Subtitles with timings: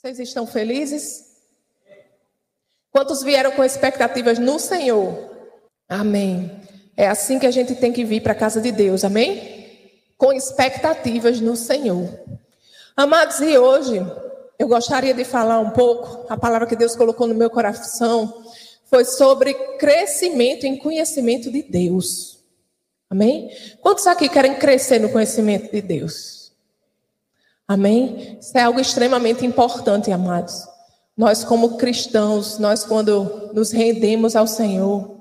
[0.00, 1.24] Vocês estão felizes?
[2.92, 5.28] Quantos vieram com expectativas no Senhor?
[5.88, 6.52] Amém.
[6.96, 9.66] É assim que a gente tem que vir para a casa de Deus, amém?
[10.16, 12.16] Com expectativas no Senhor.
[12.96, 13.96] Amados, e hoje
[14.56, 18.44] eu gostaria de falar um pouco, a palavra que Deus colocou no meu coração
[18.84, 22.38] foi sobre crescimento em conhecimento de Deus.
[23.10, 23.50] Amém?
[23.80, 26.37] Quantos aqui querem crescer no conhecimento de Deus?
[27.68, 28.38] Amém?
[28.40, 30.66] Isso é algo extremamente importante, amados.
[31.14, 35.20] Nós, como cristãos, nós, quando nos rendemos ao Senhor,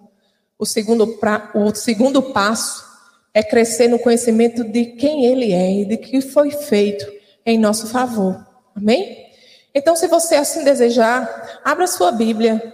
[0.57, 2.85] o segundo, pra, o segundo passo
[3.33, 7.05] é crescer no conhecimento de quem Ele é e de que foi feito
[7.45, 8.47] em nosso favor.
[8.73, 9.27] Amém?
[9.75, 12.73] Então, se você assim desejar, abra sua Bíblia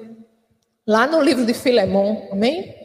[0.86, 2.30] lá no livro de Filemão.
[2.32, 2.76] Amém?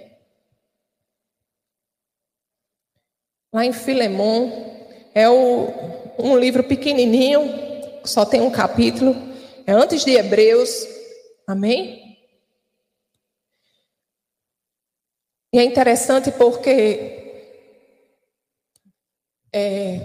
[3.52, 4.78] Lá em Filemão,
[5.14, 5.68] é o,
[6.18, 7.42] um livro pequenininho,
[8.04, 9.16] só tem um capítulo.
[9.66, 10.86] É antes de Hebreus.
[11.46, 12.18] Amém?
[15.52, 17.18] E é interessante porque
[19.52, 20.00] é,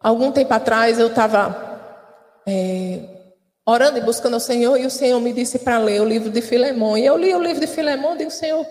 [0.00, 3.00] algum tempo atrás eu estava é,
[3.66, 6.40] orando e buscando o Senhor e o Senhor me disse para ler o livro de
[6.40, 6.96] Filemão.
[6.96, 8.66] E eu li o livro de Filemão e disse, Senhor,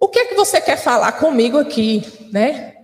[0.00, 2.75] o que é que você quer falar comigo aqui, né?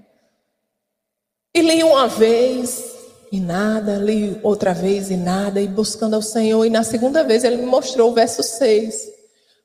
[1.54, 2.82] E li uma vez,
[3.30, 6.64] e nada, li outra vez e nada, e buscando ao Senhor.
[6.64, 9.12] E na segunda vez ele me mostrou o verso 6.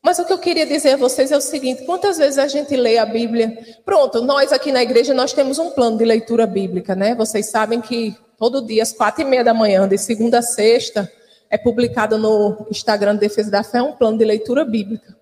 [0.03, 2.75] Mas o que eu queria dizer a vocês é o seguinte: quantas vezes a gente
[2.75, 3.57] lê a Bíblia?
[3.85, 7.15] Pronto, nós aqui na igreja nós temos um plano de leitura bíblica, né?
[7.15, 11.09] Vocês sabem que todo dia, às quatro e meia da manhã, de segunda a sexta,
[11.49, 15.17] é publicado no Instagram de Defesa da Fé um plano de leitura bíblica.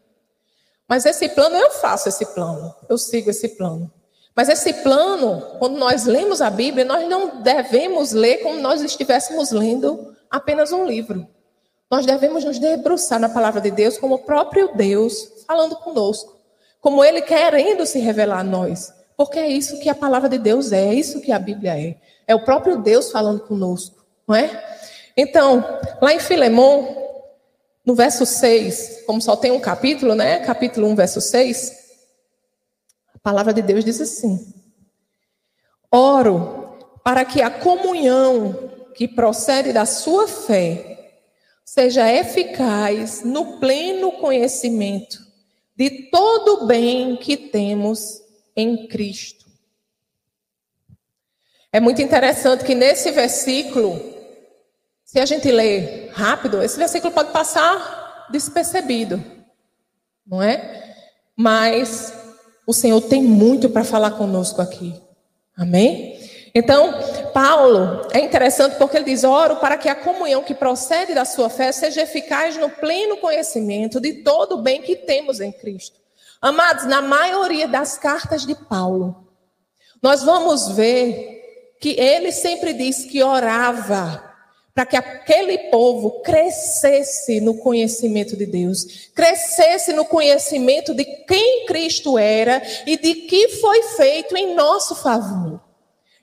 [0.88, 3.92] Mas esse plano eu faço esse plano, eu sigo esse plano.
[4.36, 9.52] Mas esse plano, quando nós lemos a Bíblia, nós não devemos ler como nós estivéssemos
[9.52, 11.26] lendo apenas um livro.
[11.90, 16.36] Nós devemos nos debruçar na palavra de Deus como o próprio Deus falando conosco,
[16.82, 18.94] como Ele querendo se revelar a nós.
[19.16, 21.96] Porque é isso que a palavra de Deus é, é isso que a Bíblia é.
[22.28, 24.64] É o próprio Deus falando conosco, não é?
[25.16, 25.64] Então,
[26.02, 27.06] lá em Filemão,
[27.86, 30.40] no verso 6, como só tem um capítulo, né?
[30.40, 31.75] Capítulo 1, verso 6,
[33.26, 34.54] palavra de Deus diz assim:
[35.92, 41.12] Oro para que a comunhão que procede da sua fé
[41.66, 45.26] seja eficaz no pleno conhecimento
[45.76, 48.22] de todo o bem que temos
[48.56, 49.44] em Cristo.
[51.74, 54.00] É muito interessante que nesse versículo,
[55.04, 59.22] se a gente ler rápido, esse versículo pode passar despercebido,
[60.26, 60.96] não é?
[61.36, 62.14] Mas
[62.66, 64.94] o Senhor tem muito para falar conosco aqui.
[65.56, 66.20] Amém?
[66.54, 66.94] Então,
[67.34, 71.50] Paulo é interessante porque ele diz: oro para que a comunhão que procede da sua
[71.50, 76.00] fé seja eficaz no pleno conhecimento de todo o bem que temos em Cristo.
[76.42, 79.28] Amados, na maioria das cartas de Paulo,
[80.02, 84.35] nós vamos ver que ele sempre diz que orava
[84.76, 92.18] para que aquele povo crescesse no conhecimento de Deus, crescesse no conhecimento de quem Cristo
[92.18, 95.62] era e de que foi feito em nosso favor.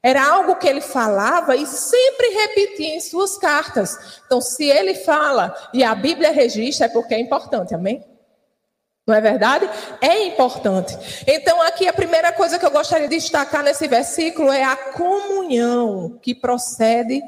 [0.02, 4.20] Era algo que ele falava e sempre repetia em suas cartas.
[4.26, 8.04] Então, se ele fala e a Bíblia registra, é porque é importante, amém?
[9.06, 9.68] Não é verdade?
[10.00, 10.96] É importante.
[11.26, 16.18] Então, aqui a primeira coisa que eu gostaria de destacar nesse versículo é a comunhão
[16.20, 17.22] que procede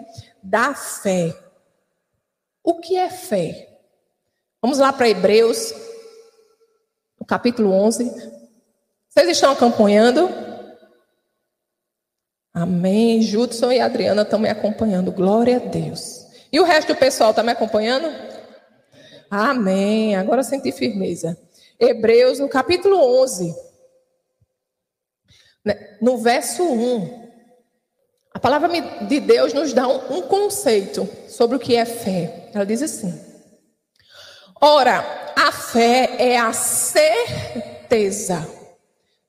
[0.45, 1.35] da fé.
[2.63, 3.81] O que é fé?
[4.61, 5.75] Vamos lá para Hebreus,
[7.19, 8.11] no capítulo 11.
[9.09, 10.29] Vocês estão acompanhando?
[12.53, 13.23] Amém.
[13.23, 15.11] Judson e Adriana estão me acompanhando.
[15.11, 16.27] Glória a Deus.
[16.53, 18.09] E o resto do pessoal está me acompanhando?
[19.31, 20.15] Amém.
[20.15, 21.39] Agora senti firmeza.
[21.81, 23.55] Hebreus, no capítulo 11,
[25.65, 27.24] né, no verso 1.
[28.35, 28.69] A palavra
[29.07, 32.51] de Deus nos dá um, um conceito sobre o que é fé.
[32.53, 33.17] Ela diz assim:
[34.61, 38.45] Ora, a fé é a certeza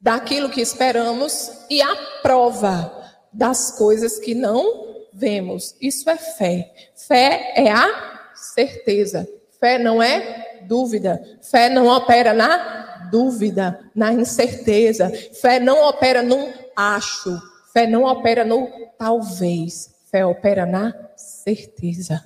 [0.01, 2.91] daquilo que esperamos e a prova
[3.31, 5.75] das coisas que não vemos.
[5.79, 6.73] Isso é fé.
[6.95, 9.27] Fé é a certeza.
[9.59, 11.21] Fé não é dúvida.
[11.41, 15.11] Fé não opera na dúvida, na incerteza.
[15.39, 17.54] Fé não opera no acho.
[17.75, 19.93] Fé não opera no talvez.
[20.09, 22.23] Fé opera na certeza.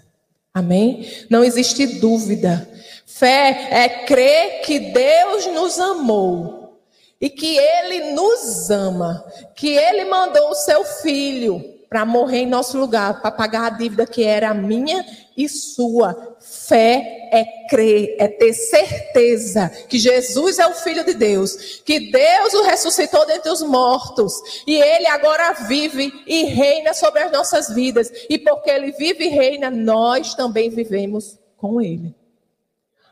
[0.54, 1.10] Amém?
[1.28, 2.69] Não existe dúvida.
[3.04, 6.80] Fé é crer que Deus nos amou
[7.19, 9.25] e que Ele nos ama,
[9.56, 14.06] que Ele mandou o seu filho para morrer em nosso lugar, para pagar a dívida
[14.06, 15.04] que era minha
[15.39, 16.36] e sua.
[16.41, 22.53] Fé é crer, é ter certeza que Jesus é o Filho de Deus, que Deus
[22.53, 24.33] o ressuscitou dentre os mortos
[24.68, 28.12] e ele agora vive e reina sobre as nossas vidas.
[28.30, 32.13] E porque ele vive e reina, nós também vivemos com ele.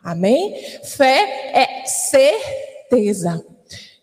[0.04, 0.56] Amém?
[0.84, 3.46] Fé é certeza.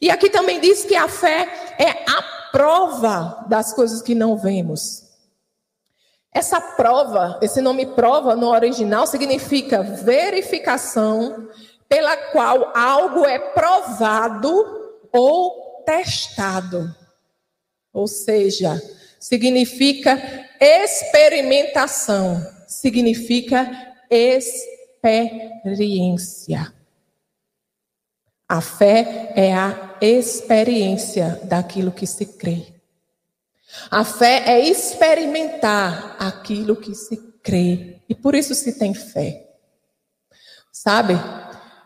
[0.01, 1.49] E aqui também diz que a fé
[1.79, 2.23] é a
[2.53, 5.04] prova das coisas que não vemos.
[6.35, 11.49] Essa prova, esse nome prova no original significa verificação
[11.89, 14.51] pela qual algo é provado
[15.13, 16.93] ou testado.
[17.93, 18.83] Ou seja,
[19.21, 20.21] significa
[20.61, 26.75] experimentação, significa experiência.
[28.49, 32.74] A fé é a experiência daquilo que se crê.
[33.91, 38.01] A fé é experimentar aquilo que se crê.
[38.09, 39.51] E por isso se tem fé.
[40.73, 41.15] Sabe?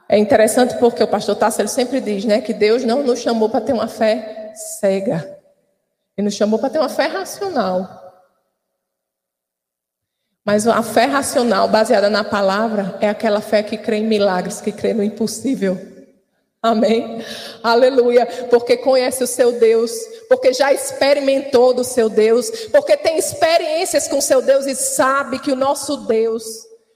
[0.08, 3.60] É interessante porque o pastor Tasso sempre diz, né, que Deus não nos chamou para
[3.60, 5.38] ter uma fé cega.
[6.16, 8.08] Ele nos chamou para ter uma fé racional.
[10.44, 14.72] Mas a fé racional baseada na palavra é aquela fé que crê em milagres, que
[14.72, 15.78] crê no impossível.
[16.62, 17.22] Amém?
[17.62, 18.26] Aleluia.
[18.48, 19.92] Porque conhece o seu Deus,
[20.28, 25.50] porque já experimentou do seu Deus, porque tem experiências com seu Deus e sabe que
[25.50, 26.44] o nosso Deus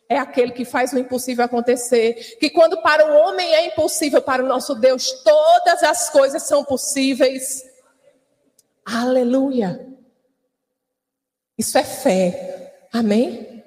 [0.08, 2.36] é aquele que faz o impossível acontecer.
[2.38, 6.64] Que quando para o homem é impossível, para o nosso Deus todas as coisas são
[6.64, 7.62] possíveis.
[8.84, 9.86] Aleluia.
[11.56, 12.74] Isso é fé.
[12.92, 13.64] Amém?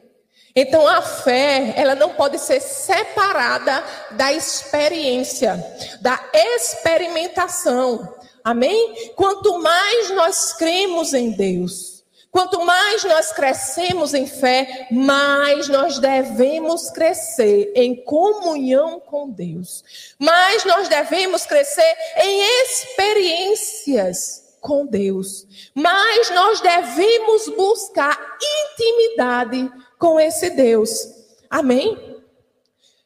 [0.55, 5.61] Então a fé, ela não pode ser separada da experiência,
[5.99, 8.15] da experimentação.
[8.45, 9.11] Amém?
[9.15, 16.91] Quanto mais nós cremos em Deus, quanto mais nós crescemos em fé, mais nós devemos
[16.91, 19.83] crescer em comunhão com Deus.
[20.19, 25.47] Mais nós devemos crescer em experiências com Deus.
[25.73, 28.37] Mais nós devemos buscar
[28.75, 30.91] intimidade com esse Deus.
[31.49, 32.21] Amém?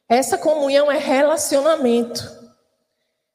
[0.06, 2.39] Essa comunhão é relacionamento.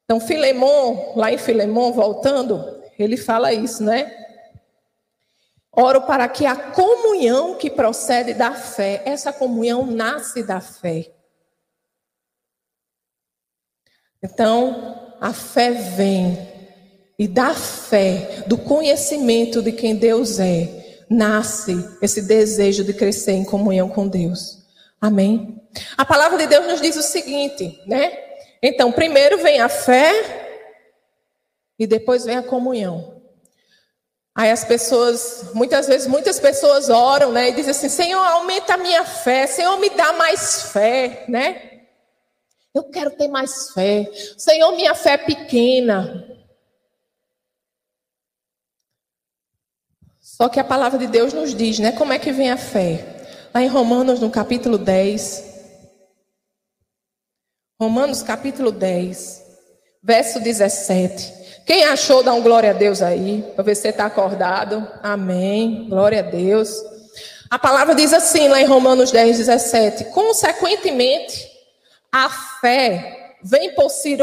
[0.06, 4.16] Então, Filemon, lá em Filemon, voltando, ele fala isso, né?
[5.72, 11.12] Oro para que a comunhão que procede da fé, essa comunhão nasce da fé.
[14.22, 16.38] Então, a fé vem,
[17.18, 23.44] e da fé, do conhecimento de quem Deus é, nasce esse desejo de crescer em
[23.44, 24.64] comunhão com Deus.
[25.00, 25.60] Amém?
[25.96, 28.25] A palavra de Deus nos diz o seguinte, né?
[28.68, 30.10] Então, primeiro vem a fé
[31.78, 33.22] e depois vem a comunhão.
[34.34, 37.48] Aí as pessoas, muitas vezes, muitas pessoas oram, né?
[37.48, 41.84] E dizem assim: Senhor, aumenta a minha fé, Senhor, me dá mais fé, né?
[42.74, 44.10] Eu quero ter mais fé.
[44.36, 46.26] Senhor, minha fé é pequena.
[50.20, 51.92] Só que a palavra de Deus nos diz, né?
[51.92, 53.26] Como é que vem a fé?
[53.54, 55.55] Lá em Romanos, no capítulo 10.
[57.78, 59.42] Romanos, capítulo 10,
[60.02, 61.62] verso 17.
[61.66, 64.88] Quem achou, dá um glória a Deus aí, para ver se você está acordado.
[65.02, 65.86] Amém.
[65.86, 66.70] Glória a Deus.
[67.50, 71.46] A palavra diz assim, lá em Romanos 10, 17: Consequentemente,
[72.10, 72.30] a
[72.62, 74.16] fé vem por se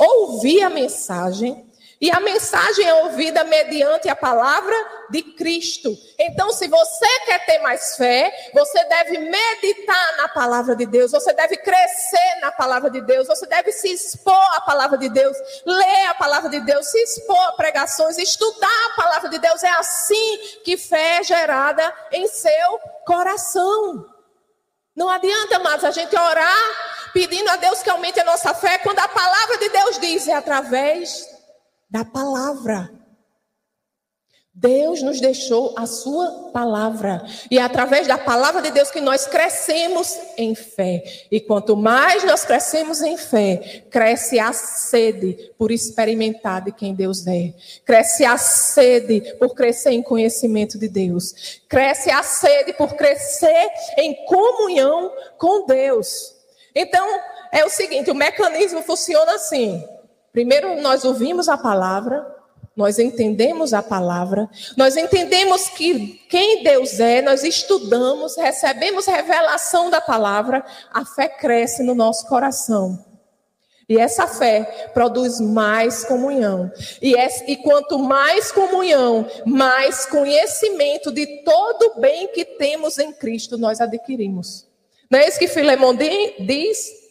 [0.00, 1.65] ouvir a mensagem
[1.98, 4.76] e a mensagem é ouvida mediante a palavra
[5.08, 5.96] de Cristo.
[6.18, 11.32] Então, se você quer ter mais fé, você deve meditar na palavra de Deus, você
[11.32, 16.06] deve crescer na palavra de Deus, você deve se expor à palavra de Deus, ler
[16.08, 19.62] a palavra de Deus, se expor a pregações, estudar a palavra de Deus.
[19.62, 24.06] É assim que fé é gerada em seu coração.
[24.94, 28.98] Não adianta mais a gente orar pedindo a Deus que aumente a nossa fé, quando
[28.98, 31.35] a palavra de Deus diz é através
[31.88, 32.90] da palavra.
[34.58, 37.22] Deus nos deixou a sua palavra.
[37.50, 41.04] E é através da palavra de Deus que nós crescemos em fé.
[41.30, 47.26] E quanto mais nós crescemos em fé, cresce a sede por experimentar de quem Deus
[47.26, 47.52] é.
[47.84, 51.60] Cresce a sede por crescer em conhecimento de Deus.
[51.68, 56.34] Cresce a sede por crescer em comunhão com Deus.
[56.74, 57.06] Então,
[57.52, 59.86] é o seguinte: o mecanismo funciona assim.
[60.36, 62.26] Primeiro, nós ouvimos a palavra,
[62.76, 69.98] nós entendemos a palavra, nós entendemos que quem Deus é, nós estudamos, recebemos revelação da
[69.98, 70.62] palavra,
[70.92, 73.02] a fé cresce no nosso coração.
[73.88, 76.70] E essa fé produz mais comunhão.
[77.00, 83.10] E, é, e quanto mais comunhão, mais conhecimento de todo o bem que temos em
[83.10, 84.66] Cristo nós adquirimos.
[85.10, 87.05] Não é isso que Filemão diz?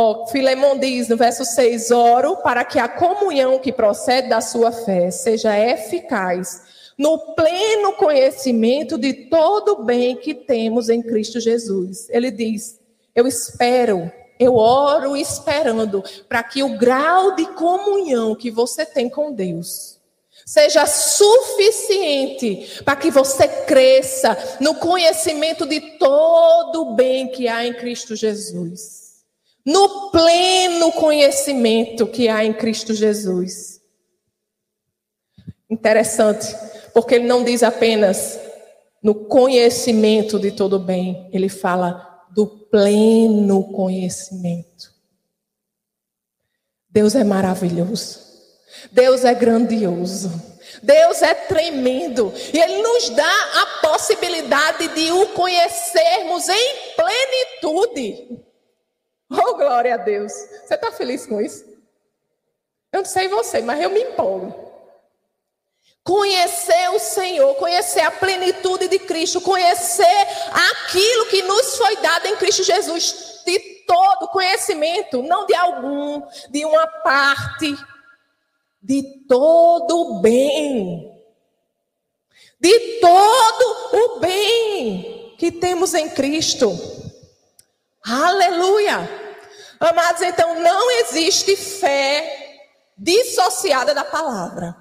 [0.00, 4.70] Oh, Filemão diz no verso 6: Oro para que a comunhão que procede da sua
[4.70, 6.62] fé seja eficaz
[6.96, 12.08] no pleno conhecimento de todo o bem que temos em Cristo Jesus.
[12.10, 12.78] Ele diz:
[13.12, 19.32] Eu espero eu oro esperando para que o grau de comunhão que você tem com
[19.32, 19.98] Deus
[20.46, 27.74] seja suficiente para que você cresça no conhecimento de todo o bem que há em
[27.74, 28.97] Cristo Jesus.
[29.68, 33.82] No pleno conhecimento que há em Cristo Jesus.
[35.68, 36.56] Interessante,
[36.94, 38.40] porque ele não diz apenas
[39.02, 44.90] no conhecimento de todo bem, ele fala do pleno conhecimento.
[46.88, 48.20] Deus é maravilhoso.
[48.90, 50.30] Deus é grandioso.
[50.82, 52.32] Deus é tremendo.
[52.54, 58.47] E Ele nos dá a possibilidade de o conhecermos em plenitude.
[59.30, 60.32] Oh, glória a Deus.
[60.32, 61.64] Você está feliz com isso?
[62.90, 64.66] Eu não sei você, mas eu me empolgo.
[66.02, 70.26] Conhecer o Senhor, conhecer a plenitude de Cristo, conhecer
[70.70, 76.64] aquilo que nos foi dado em Cristo Jesus, de todo conhecimento, não de algum, de
[76.64, 77.76] uma parte,
[78.82, 81.14] de todo o bem.
[82.58, 86.70] De todo o bem que temos em Cristo.
[88.10, 89.08] Aleluia!
[89.78, 92.64] Amados, então não existe fé
[92.96, 94.74] dissociada da palavra.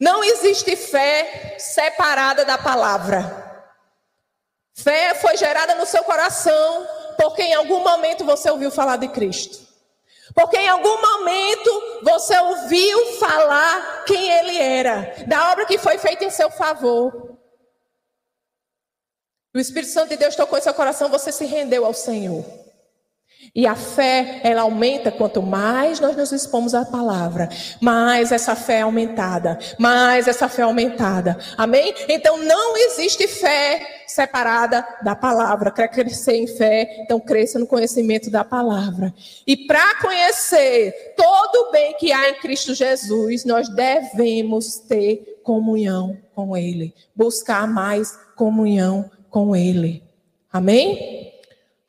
[0.00, 3.46] Não existe fé separada da palavra.
[4.74, 6.86] Fé foi gerada no seu coração
[7.18, 9.66] porque em algum momento você ouviu falar de Cristo.
[10.34, 16.24] Porque em algum momento você ouviu falar quem ele era, da obra que foi feita
[16.24, 17.36] em seu favor.
[19.54, 22.44] O Espírito Santo de Deus tocou em seu coração, você se rendeu ao Senhor.
[23.54, 27.48] E a fé, ela aumenta quanto mais nós nos expomos à palavra,
[27.80, 31.38] mais essa fé é aumentada, mais essa fé é aumentada.
[31.56, 31.94] Amém?
[32.08, 35.70] Então não existe fé separada da palavra.
[35.70, 39.14] Quer crescer em fé, então cresça no conhecimento da palavra.
[39.46, 46.18] E para conhecer todo o bem que há em Cristo Jesus, nós devemos ter comunhão
[46.34, 50.02] com Ele, buscar mais comunhão com Ele.
[50.52, 51.34] Amém?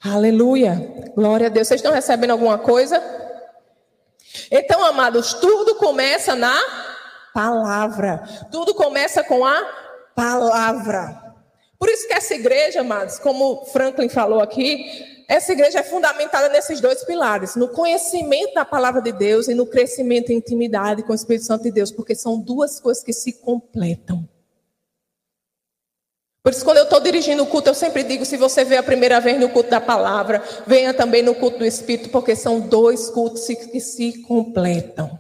[0.04, 1.12] Aleluia.
[1.16, 1.68] Glória a Deus.
[1.68, 3.02] Vocês estão recebendo alguma coisa?
[4.52, 6.58] Então, amados, tudo começa na
[7.34, 8.24] palavra.
[8.52, 9.62] Tudo começa com a
[10.16, 11.30] palavra.
[11.78, 16.82] Por isso que essa igreja, amados, como Franklin falou aqui, essa igreja é fundamentada nesses
[16.82, 21.16] dois pilares: no conhecimento da palavra de Deus e no crescimento em intimidade com o
[21.16, 24.28] Espírito Santo de Deus, porque são duas coisas que se completam.
[26.42, 28.84] Por isso, quando eu estou dirigindo o culto, eu sempre digo: se você vê a
[28.84, 33.10] primeira vez no culto da palavra, venha também no culto do Espírito, porque são dois
[33.10, 35.20] cultos que se completam.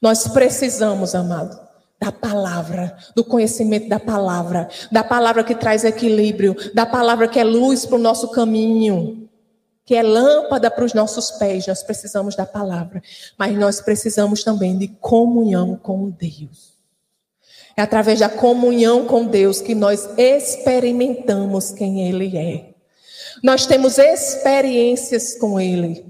[0.00, 1.58] Nós precisamos, amado,
[2.00, 7.44] da palavra, do conhecimento da palavra, da palavra que traz equilíbrio, da palavra que é
[7.44, 9.28] luz para o nosso caminho,
[9.84, 11.66] que é lâmpada para os nossos pés.
[11.66, 13.02] Nós precisamos da palavra,
[13.38, 16.73] mas nós precisamos também de comunhão com Deus.
[17.76, 22.74] É através da comunhão com Deus que nós experimentamos quem Ele é.
[23.42, 26.06] Nós temos experiências com Ele.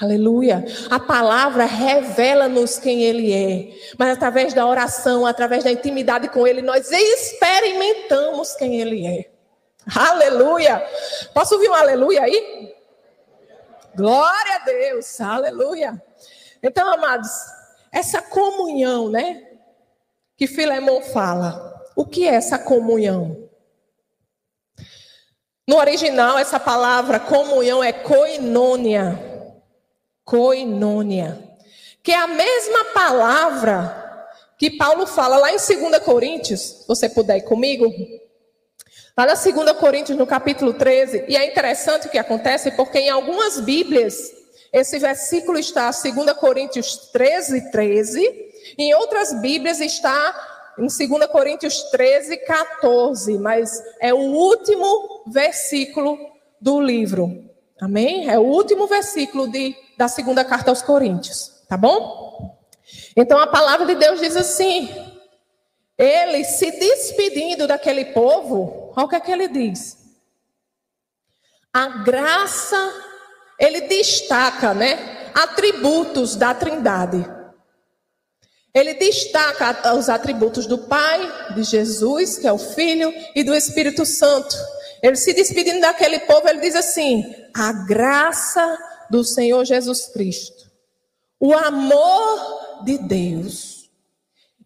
[0.00, 0.64] Aleluia.
[0.90, 3.76] A palavra revela-nos quem Ele é.
[3.96, 9.30] Mas através da oração, através da intimidade com Ele, nós experimentamos quem Ele é.
[9.94, 10.84] Aleluia.
[11.32, 12.74] Posso ouvir um aleluia aí?
[13.94, 15.20] Glória a Deus.
[15.20, 16.02] Aleluia.
[16.62, 17.30] Então, amados,
[17.92, 19.53] essa comunhão, né?
[20.36, 21.72] Que Filemão fala.
[21.96, 23.48] O que é essa comunhão?
[25.66, 29.18] No original, essa palavra comunhão é koinônia.
[30.24, 31.42] Koinônia.
[32.02, 34.02] Que é a mesma palavra
[34.58, 36.60] que Paulo fala lá em 2 Coríntios.
[36.60, 37.92] Se você puder ir comigo.
[39.16, 41.24] Lá na 2 Coríntios, no capítulo 13.
[41.28, 44.32] E é interessante o que acontece, porque em algumas Bíblias,
[44.72, 48.53] esse versículo está 2 Coríntios 13, 13.
[48.78, 56.18] Em outras Bíblias está em 2 Coríntios 13, 14, mas é o último versículo
[56.60, 57.50] do livro.
[57.80, 58.28] Amém?
[58.28, 61.62] É o último versículo de, da segunda carta aos Coríntios.
[61.68, 62.58] Tá bom?
[63.16, 64.88] Então a palavra de Deus diz assim:
[65.96, 69.98] ele se despedindo daquele povo, olha o que é que ele diz.
[71.72, 72.92] A graça,
[73.58, 75.14] ele destaca, né?
[75.34, 77.28] atributos da Trindade.
[78.74, 84.04] Ele destaca os atributos do Pai, de Jesus, que é o Filho, e do Espírito
[84.04, 84.56] Santo.
[85.00, 88.76] Ele se despedindo daquele povo, ele diz assim: a graça
[89.08, 90.68] do Senhor Jesus Cristo,
[91.38, 93.88] o amor de Deus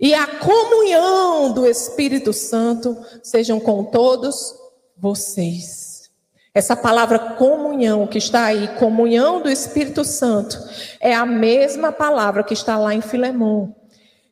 [0.01, 4.55] e a comunhão do Espírito Santo sejam com todos
[4.97, 6.09] vocês.
[6.55, 10.57] Essa palavra comunhão que está aí, comunhão do Espírito Santo,
[11.01, 13.77] é a mesma palavra que está lá em Filemão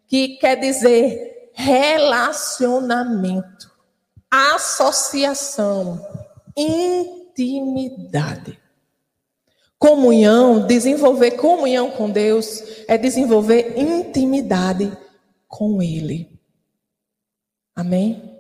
[0.09, 3.71] que quer dizer relacionamento,
[4.31, 6.01] associação,
[6.57, 8.59] intimidade.
[9.79, 14.91] Comunhão, desenvolver comunhão com Deus é desenvolver intimidade
[15.47, 16.31] com Ele.
[17.75, 18.39] Amém?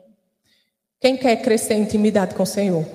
[0.99, 2.87] Quem quer crescer em intimidade com o Senhor?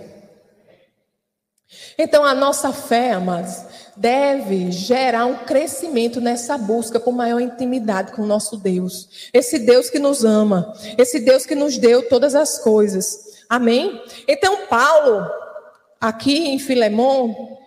[1.98, 3.64] Então, a nossa fé, amados,
[4.02, 9.30] deve gerar um crescimento nessa busca por maior intimidade com o nosso Deus.
[9.32, 13.46] Esse Deus que nos ama, esse Deus que nos deu todas as coisas.
[13.48, 14.02] Amém?
[14.28, 15.24] Então, Paulo,
[16.00, 17.60] aqui em Filemão,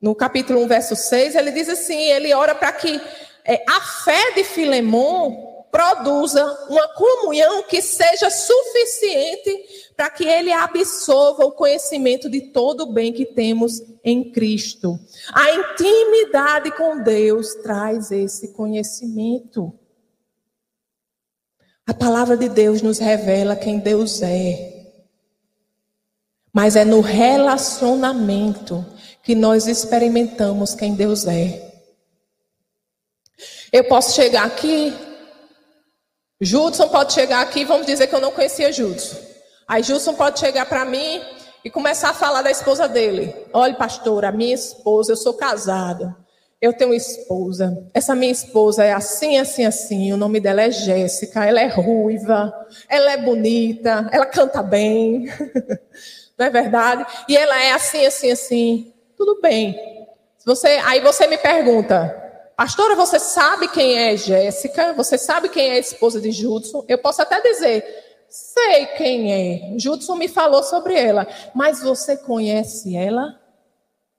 [0.00, 3.00] no capítulo 1, verso 6, ele diz assim: ele ora para que
[3.46, 11.44] é, a fé de Filemão produza uma comunhão que seja suficiente para que ele absorva
[11.44, 14.98] o conhecimento de todo o bem que temos em Cristo.
[15.32, 19.72] A intimidade com Deus traz esse conhecimento.
[21.86, 24.92] A palavra de Deus nos revela quem Deus é.
[26.52, 28.84] Mas é no relacionamento
[29.22, 31.68] que nós experimentamos quem Deus é.
[33.72, 35.07] Eu posso chegar aqui
[36.40, 39.16] Judson pode chegar aqui, vamos dizer que eu não conhecia Judson.
[39.66, 41.20] Aí Judson pode chegar para mim
[41.64, 43.34] e começar a falar da esposa dele.
[43.52, 46.16] Olha, pastor, a minha esposa, eu sou casada.
[46.60, 47.86] Eu tenho esposa.
[47.94, 50.12] Essa minha esposa é assim, assim, assim.
[50.12, 51.44] O nome dela é Jéssica.
[51.44, 52.52] Ela é ruiva.
[52.88, 54.08] Ela é bonita.
[54.10, 55.26] Ela canta bem.
[56.36, 57.06] Não é verdade?
[57.28, 58.92] E ela é assim, assim, assim.
[59.16, 59.76] Tudo bem.
[60.44, 62.27] Você, aí você me pergunta:
[62.58, 64.92] Pastora, você sabe quem é Jéssica?
[64.94, 66.84] Você sabe quem é a esposa de Judson?
[66.88, 67.84] Eu posso até dizer,
[68.28, 69.78] sei quem é.
[69.78, 71.24] Judson me falou sobre ela.
[71.54, 73.40] Mas você conhece ela?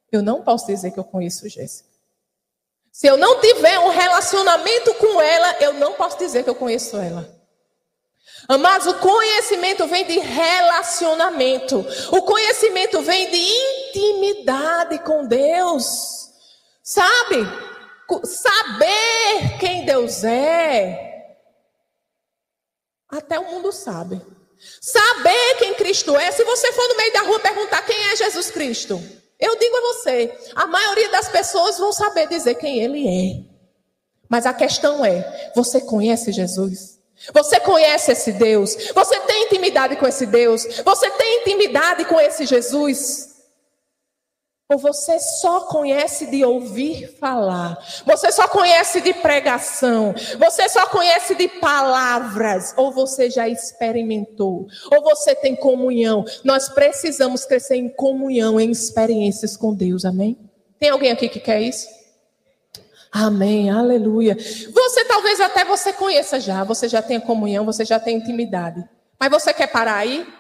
[0.09, 1.89] Eu não posso dizer que eu conheço Jéssica.
[2.93, 6.95] Se eu não tiver um relacionamento com ela, eu não posso dizer que eu conheço
[6.95, 7.29] ela.
[8.57, 11.85] Mas o conhecimento vem de relacionamento.
[12.09, 16.29] O conhecimento vem de intimidade com Deus.
[16.81, 17.45] Sabe?
[18.25, 21.35] Saber quem Deus é,
[23.09, 24.21] até o mundo sabe.
[24.81, 28.51] Saber quem Cristo é, se você for no meio da rua perguntar quem é Jesus
[28.51, 29.01] Cristo,
[29.39, 33.49] eu digo a você, a maioria das pessoas vão saber dizer quem ele é.
[34.27, 36.99] Mas a questão é: você conhece Jesus?
[37.33, 38.75] Você conhece esse Deus?
[38.93, 40.63] Você tem intimidade com esse Deus?
[40.85, 43.29] Você tem intimidade com esse Jesus?
[44.71, 51.33] Ou você só conhece de ouvir falar, você só conhece de pregação, você só conhece
[51.33, 56.23] de palavras, ou você já experimentou, ou você tem comunhão.
[56.43, 60.37] Nós precisamos crescer em comunhão, em experiências com Deus, amém?
[60.79, 61.87] Tem alguém aqui que quer isso?
[63.11, 64.35] Amém, aleluia.
[64.35, 68.87] Você talvez até você conheça já, você já tenha comunhão, você já tem intimidade.
[69.19, 70.31] Mas você quer parar aí?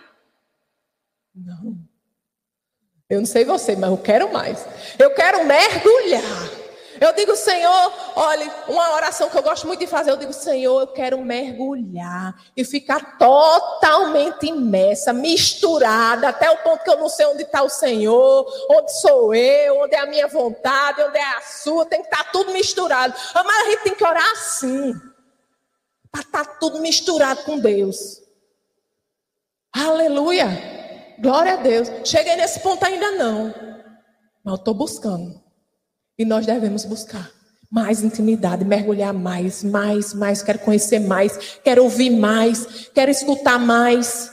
[1.33, 1.89] Não.
[3.09, 4.63] Eu não sei você, mas eu quero mais.
[4.99, 6.59] Eu quero mergulhar.
[7.01, 10.81] Eu digo, Senhor, olha, uma oração que eu gosto muito de fazer, eu digo, Senhor,
[10.81, 17.25] eu quero mergulhar e ficar totalmente imersa, misturada, até o ponto que eu não sei
[17.27, 21.41] onde está o Senhor, onde sou eu, onde é a minha vontade, onde é a
[21.41, 23.13] sua, tem que estar tá tudo misturado.
[23.33, 24.93] Mas a gente tem que orar assim,
[26.11, 28.21] para estar tá tudo misturado com Deus.
[29.73, 30.78] Aleluia.
[31.21, 31.89] Glória a Deus.
[32.03, 33.53] Cheguei nesse ponto ainda não.
[34.43, 35.41] Mas eu estou buscando.
[36.17, 37.31] E nós devemos buscar
[37.71, 40.41] mais intimidade, mergulhar mais, mais, mais.
[40.41, 44.31] Quero conhecer mais, quero ouvir mais, quero escutar mais,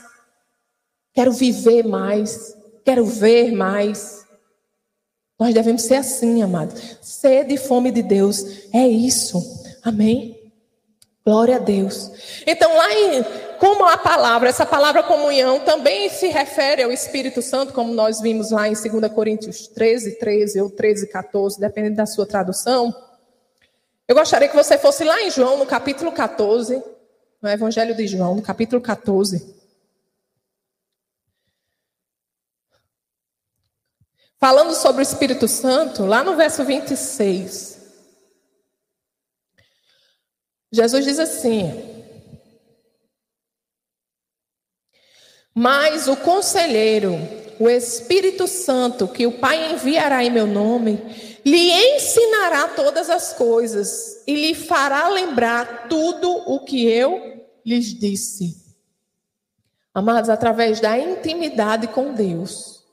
[1.13, 4.25] quero viver mais, quero ver mais.
[5.39, 6.73] Nós devemos ser assim, amado.
[7.01, 8.43] Sede e fome de Deus.
[8.73, 9.39] É isso.
[9.83, 10.51] Amém?
[11.23, 12.11] Glória a Deus.
[12.47, 13.23] Então, lá em
[13.59, 18.51] como a palavra, essa palavra comunhão também se refere ao Espírito Santo, como nós vimos
[18.51, 22.95] lá em 2 Coríntios 13, 13 ou 13, 14, dependendo da sua tradução.
[24.07, 26.81] Eu gostaria que você fosse lá em João, no capítulo 14,
[27.41, 29.55] no Evangelho de João, no capítulo 14.
[34.39, 37.77] Falando sobre o Espírito Santo, lá no verso 26.
[40.71, 41.96] Jesus diz assim:
[45.59, 47.17] Mas o conselheiro,
[47.59, 51.01] o Espírito Santo, que o Pai enviará em meu nome,
[51.43, 58.55] lhe ensinará todas as coisas e lhe fará lembrar tudo o que eu lhes disse.
[59.91, 62.83] Amados, através da intimidade com Deus,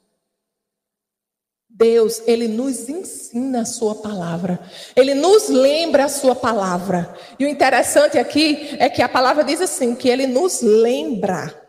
[1.68, 4.58] Deus, Ele nos ensina a Sua palavra,
[4.96, 7.14] Ele nos lembra a Sua palavra.
[7.38, 11.63] E o interessante aqui é que a palavra diz assim: que Ele nos lembra.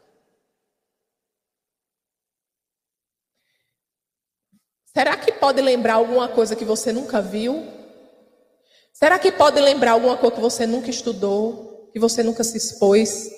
[4.96, 7.68] Será que pode lembrar alguma coisa que você nunca viu?
[8.94, 13.30] Será que pode lembrar alguma coisa que você nunca estudou, que você nunca se expôs?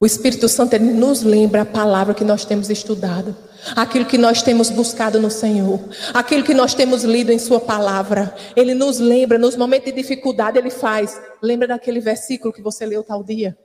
[0.00, 3.36] O Espírito Santo ele nos lembra a palavra que nós temos estudado,
[3.76, 5.78] aquilo que nós temos buscado no Senhor,
[6.12, 8.34] aquilo que nós temos lido em Sua palavra.
[8.56, 11.20] Ele nos lembra, nos momentos de dificuldade, Ele faz.
[11.40, 13.56] Lembra daquele versículo que você leu tal dia?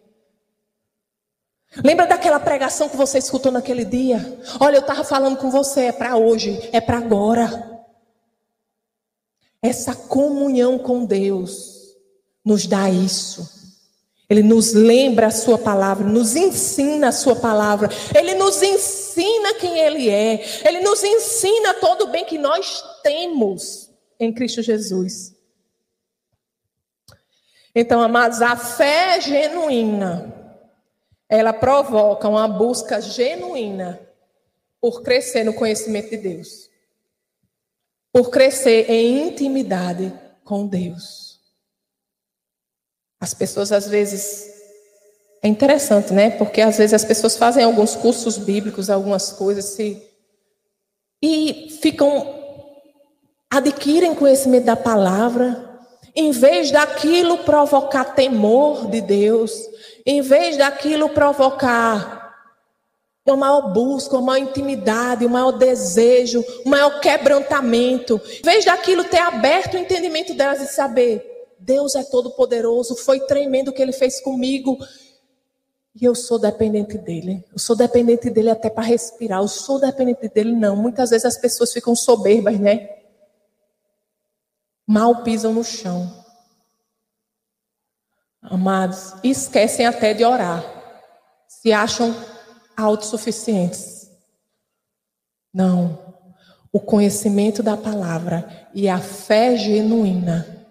[1.82, 4.40] Lembra daquela pregação que você escutou naquele dia?
[4.60, 7.82] Olha, eu estava falando com você, é para hoje, é para agora.
[9.62, 11.96] Essa comunhão com Deus
[12.46, 13.50] nos dá isso.
[14.30, 17.90] Ele nos lembra a sua palavra, nos ensina a sua palavra.
[18.16, 20.44] Ele nos ensina quem ele é.
[20.68, 25.34] Ele nos ensina todo o bem que nós temos em Cristo Jesus.
[27.76, 30.43] Então, amados, a fé genuína
[31.34, 34.00] ela provoca uma busca genuína
[34.80, 36.70] por crescer no conhecimento de Deus,
[38.12, 41.40] por crescer em intimidade com Deus.
[43.20, 44.48] As pessoas às vezes
[45.42, 46.30] é interessante, né?
[46.30, 50.08] Porque às vezes as pessoas fazem alguns cursos bíblicos, algumas coisas se
[51.20, 52.44] e ficam
[53.50, 55.73] adquirem conhecimento da palavra,
[56.16, 59.52] em vez daquilo provocar temor de Deus,
[60.06, 62.22] em vez daquilo provocar
[63.26, 69.06] uma maior busca, uma maior intimidade, um maior desejo, um maior quebrantamento, em vez daquilo
[69.06, 71.24] ter aberto o entendimento delas e saber,
[71.58, 74.78] Deus é todo poderoso, foi tremendo o que ele fez comigo.
[75.96, 77.46] E eu sou dependente dele.
[77.54, 79.42] Eu sou dependente dele até para respirar.
[79.42, 80.76] Eu sou dependente dele, não.
[80.76, 82.90] Muitas vezes as pessoas ficam soberbas, né?
[84.86, 86.24] Mal pisam no chão.
[88.42, 90.64] Amados, esquecem até de orar.
[91.48, 92.14] Se acham
[92.76, 94.10] autossuficientes.
[95.54, 95.98] Não.
[96.72, 100.68] O conhecimento da palavra e a fé genuína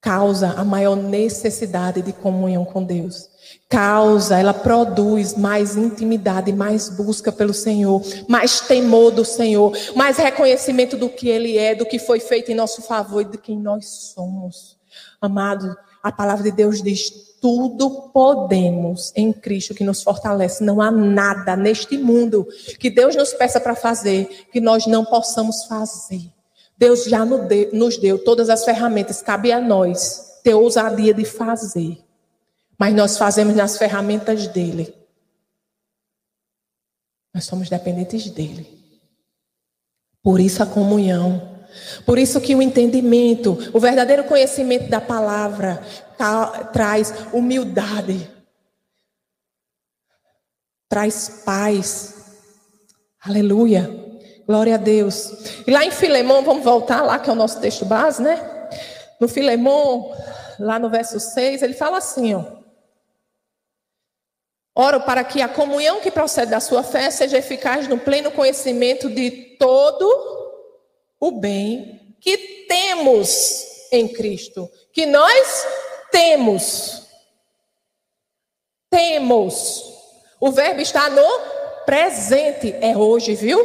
[0.00, 3.28] causa a maior necessidade de comunhão com Deus.
[3.68, 10.96] Causa, ela produz mais intimidade, mais busca pelo Senhor, mais temor do Senhor, mais reconhecimento
[10.96, 14.12] do que Ele é, do que foi feito em nosso favor e de quem nós
[14.14, 14.76] somos.
[15.20, 20.62] Amado, a palavra de Deus diz: tudo podemos em Cristo que nos fortalece.
[20.62, 22.46] Não há nada neste mundo
[22.78, 26.22] que Deus nos peça para fazer que nós não possamos fazer.
[26.76, 32.03] Deus já nos deu todas as ferramentas, cabe a nós ter ousadia de fazer.
[32.78, 34.94] Mas nós fazemos nas ferramentas dele.
[37.32, 38.66] Nós somos dependentes dele.
[40.22, 41.54] Por isso a comunhão
[42.04, 45.82] por isso que o entendimento, o verdadeiro conhecimento da palavra
[46.72, 48.30] traz humildade,
[50.88, 52.14] traz paz.
[53.20, 54.02] Aleluia.
[54.46, 55.32] Glória a Deus.
[55.66, 58.38] E lá em Filemão, vamos voltar lá que é o nosso texto base, né?
[59.18, 60.14] No Filemão,
[60.58, 62.44] lá no verso 6, ele fala assim, ó:
[64.74, 69.08] Oro para que a comunhão que procede da sua fé seja eficaz no pleno conhecimento
[69.08, 70.08] de todo
[71.20, 75.64] o bem que temos em Cristo, que nós
[76.10, 77.06] temos.
[78.90, 79.84] Temos.
[80.40, 81.26] O verbo está no
[81.86, 83.64] presente, é hoje, viu?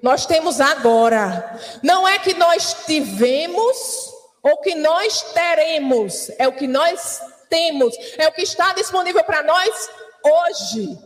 [0.00, 1.60] Nós temos agora.
[1.82, 4.10] Não é que nós tivemos
[4.42, 9.42] ou que nós teremos, é o que nós temos, é o que está disponível para
[9.42, 9.90] nós
[10.32, 10.98] hoje.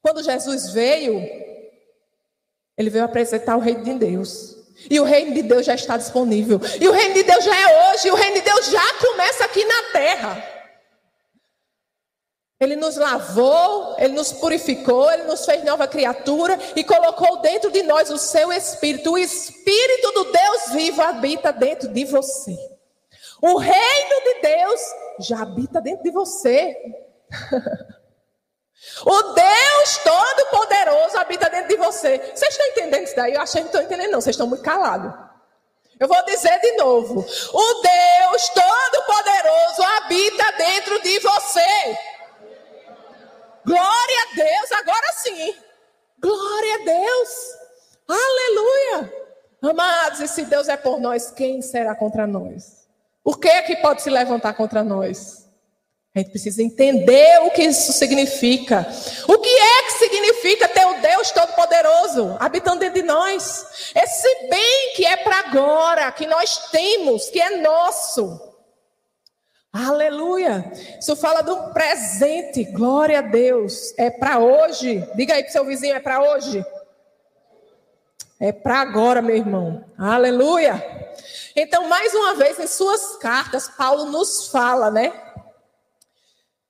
[0.00, 1.20] Quando Jesus veio,
[2.76, 4.56] ele veio apresentar o reino de Deus.
[4.90, 6.60] E o reino de Deus já está disponível.
[6.80, 8.08] E o reino de Deus já é hoje.
[8.08, 10.52] E o reino de Deus já começa aqui na terra.
[12.58, 17.82] Ele nos lavou, ele nos purificou, ele nos fez nova criatura e colocou dentro de
[17.82, 19.12] nós o seu espírito.
[19.12, 22.56] O espírito do Deus vivo habita dentro de você.
[23.42, 24.80] O reino de Deus
[25.18, 26.76] já habita dentro de você.
[29.04, 32.18] O Deus Todo-Poderoso habita dentro de você.
[32.18, 33.34] Vocês estão entendendo isso daí?
[33.34, 34.20] Eu achei que não estão entendendo, não.
[34.20, 35.12] Vocês estão muito calados.
[35.98, 41.98] Eu vou dizer de novo: o Deus Todo-Poderoso habita dentro de você.
[43.64, 45.56] Glória a Deus, agora sim.
[46.20, 47.58] Glória a Deus.
[48.08, 49.14] Aleluia.
[49.62, 52.81] Amados, e se Deus é por nós, quem será contra nós?
[53.24, 55.42] O que é que pode se levantar contra nós?
[56.14, 58.86] A gente precisa entender o que isso significa.
[59.26, 63.92] O que é que significa ter o Deus Todo-Poderoso habitando dentro de nós?
[63.94, 68.52] Esse bem que é para agora, que nós temos, que é nosso.
[69.72, 70.70] Aleluia.
[71.00, 72.64] Isso fala do presente.
[72.64, 73.94] Glória a Deus.
[73.96, 75.08] É para hoje.
[75.16, 76.62] Diga aí para seu vizinho, é para hoje.
[78.38, 79.82] É para agora, meu irmão.
[79.96, 80.74] Aleluia.
[81.54, 85.32] Então, mais uma vez, em suas cartas, Paulo nos fala, né?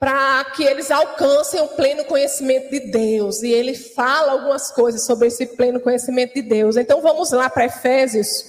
[0.03, 3.41] para que eles alcancem o pleno conhecimento de Deus.
[3.45, 6.77] E ele fala algumas coisas sobre esse pleno conhecimento de Deus.
[6.77, 8.45] Então vamos lá para Efésios.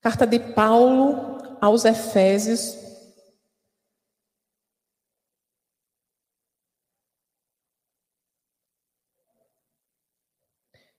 [0.00, 2.78] Carta de Paulo aos Efésios.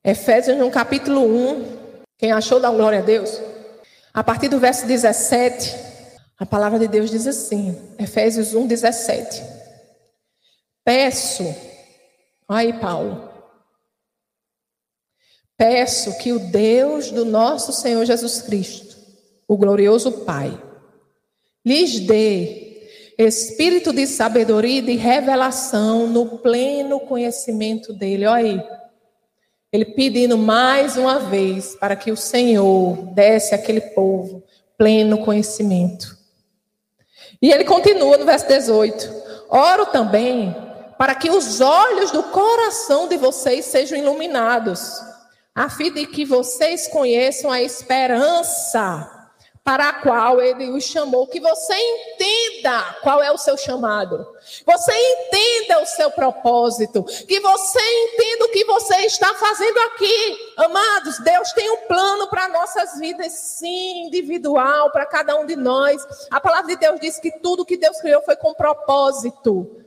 [0.04, 1.83] Efésios no capítulo 1.
[2.18, 3.40] Quem achou, dá glória a Deus.
[4.14, 5.94] A partir do verso 17.
[6.38, 9.44] A palavra de Deus diz assim, Efésios 1, 17.
[10.84, 11.44] Peço,
[12.50, 13.30] aí Paulo,
[15.56, 18.98] peço que o Deus do nosso Senhor Jesus Cristo,
[19.48, 20.62] o glorioso Pai,
[21.66, 28.26] lhes dê espírito de sabedoria e de revelação no pleno conhecimento dele.
[28.26, 28.83] Olha aí.
[29.74, 34.44] Ele pedindo mais uma vez para que o Senhor desse àquele povo
[34.78, 36.16] pleno conhecimento.
[37.42, 39.10] E ele continua no verso 18:
[39.50, 40.56] Oro também
[40.98, 45.02] para que os olhos do coração de vocês sejam iluminados,
[45.56, 49.23] a fim de que vocês conheçam a esperança
[49.64, 54.28] para a qual ele os chamou, que você entenda qual é o seu chamado,
[54.66, 60.54] você entenda o seu propósito, que você entenda o que você está fazendo aqui.
[60.58, 66.06] Amados, Deus tem um plano para nossas vidas, sim, individual, para cada um de nós.
[66.30, 69.83] A palavra de Deus diz que tudo que Deus criou foi com propósito.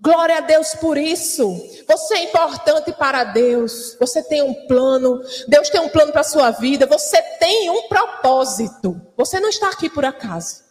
[0.00, 1.52] Glória a Deus por isso.
[1.88, 3.96] Você é importante para Deus.
[3.98, 5.20] Você tem um plano.
[5.48, 6.86] Deus tem um plano para a sua vida.
[6.86, 9.00] Você tem um propósito.
[9.16, 10.62] Você não está aqui por acaso.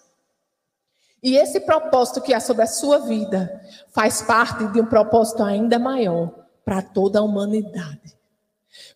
[1.22, 3.62] E esse propósito que é sobre a sua vida
[3.94, 6.32] faz parte de um propósito ainda maior
[6.64, 8.16] para toda a humanidade.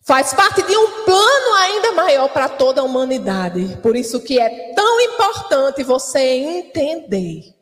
[0.02, 3.78] Faz parte de um plano ainda maior para toda a humanidade.
[3.82, 7.54] Por isso que é tão importante você entender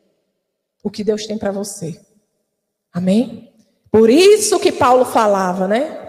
[0.83, 1.99] o que Deus tem para você.
[2.93, 3.53] Amém?
[3.91, 6.01] Por isso que Paulo falava, né?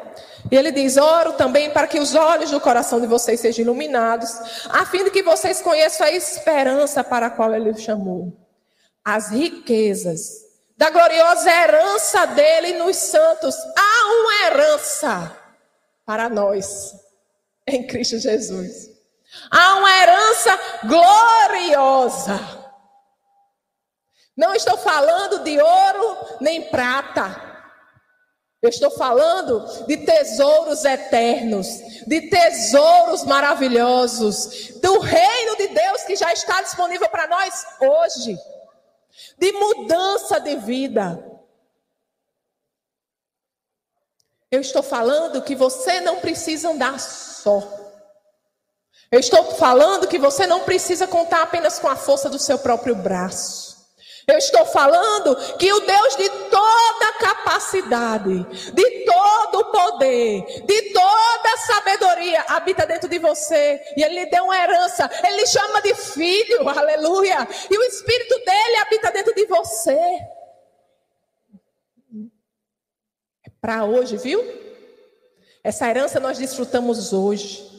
[0.51, 4.31] E ele diz: Oro também para que os olhos do coração de vocês sejam iluminados,
[4.69, 8.33] a fim de que vocês conheçam a esperança para a qual ele os chamou,
[9.05, 10.43] as riquezas
[10.77, 13.55] da gloriosa herança dele nos santos.
[13.77, 15.37] Há uma herança
[16.05, 16.95] para nós
[17.67, 18.91] em Cristo Jesus.
[19.51, 22.62] Há uma herança gloriosa.
[24.37, 27.51] Não estou falando de ouro nem prata.
[28.63, 31.67] Eu estou falando de tesouros eternos,
[32.07, 38.39] de tesouros maravilhosos, do reino de Deus que já está disponível para nós hoje,
[39.37, 41.29] de mudança de vida.
[44.49, 47.63] Eu estou falando que você não precisa andar só.
[49.11, 52.95] Eu estou falando que você não precisa contar apenas com a força do seu próprio
[52.95, 53.72] braço.
[54.33, 62.41] Eu estou falando que o Deus de toda capacidade, de todo poder, de toda sabedoria
[62.49, 63.79] habita dentro de você.
[63.95, 65.11] E Ele lhe deu uma herança.
[65.23, 67.47] Ele lhe chama de filho, aleluia.
[67.71, 70.01] E o Espírito dele habita dentro de você.
[73.47, 74.43] É para hoje, viu?
[75.63, 77.71] Essa herança nós desfrutamos hoje.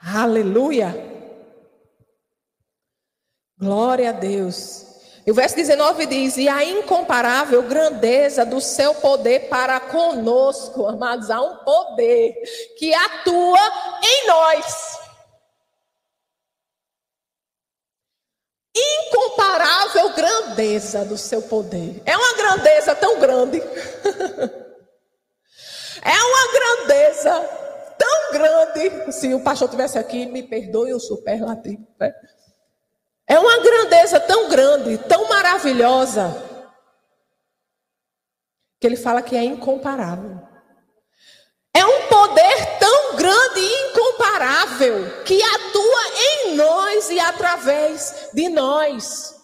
[0.00, 1.11] Aleluia.
[3.62, 4.84] Glória a Deus.
[5.24, 11.30] E o verso 19 diz: E a incomparável grandeza do seu poder para conosco, amados,
[11.30, 12.34] há um poder
[12.76, 13.60] que atua
[14.02, 14.98] em nós.
[18.74, 22.02] Incomparável grandeza do seu poder.
[22.04, 23.62] É uma grandeza tão grande.
[26.02, 27.48] é uma grandeza
[27.96, 29.12] tão grande.
[29.12, 31.86] Se o pastor tivesse aqui, me perdoe o superlativo.
[32.00, 32.12] Né?
[33.28, 36.34] É uma grandeza tão grande, tão maravilhosa,
[38.80, 40.40] que ele fala que é incomparável.
[41.74, 49.41] É um poder tão grande e incomparável que atua em nós e através de nós.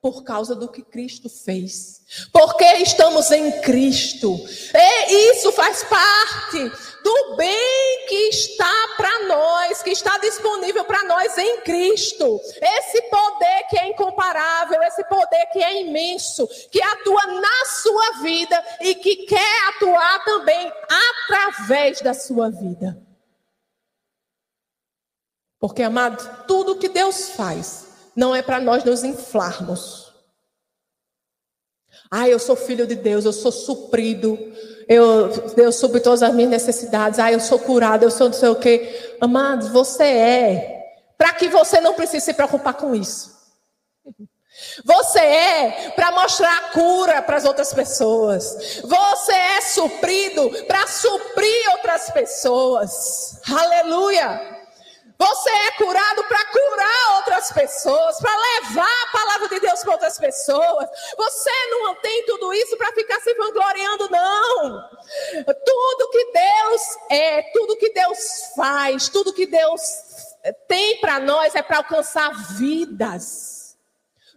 [0.00, 2.02] Por causa do que Cristo fez.
[2.32, 4.38] Porque estamos em Cristo.
[4.74, 6.70] E isso faz parte
[7.02, 12.40] do bem que está para nós, que está disponível para nós em Cristo.
[12.60, 18.64] Esse poder que é incomparável, esse poder que é imenso, que atua na sua vida
[18.80, 20.72] e que quer atuar também
[21.28, 23.00] através da sua vida.
[25.60, 27.87] Porque, amado, tudo que Deus faz
[28.18, 30.12] não é para nós nos inflarmos.
[32.10, 34.36] Ah, eu sou filho de Deus, eu sou suprido,
[34.88, 37.20] eu, Deus supre todas as minhas necessidades.
[37.20, 39.16] Ah, eu sou curado, eu sou não sei o quê.
[39.20, 40.94] Amados, você é.
[41.16, 43.38] Para que você não precise se preocupar com isso.
[44.84, 48.80] Você é para mostrar a cura para as outras pessoas.
[48.82, 53.40] Você é suprido para suprir outras pessoas.
[53.48, 54.57] Aleluia.
[55.18, 60.16] Você é curado para curar outras pessoas, para levar a palavra de Deus para outras
[60.16, 60.88] pessoas.
[61.16, 64.88] Você não tem tudo isso para ficar se vangloriando, não.
[65.64, 68.18] Tudo que Deus é, tudo que Deus
[68.54, 69.80] faz, tudo que Deus
[70.68, 73.76] tem para nós é para alcançar vidas.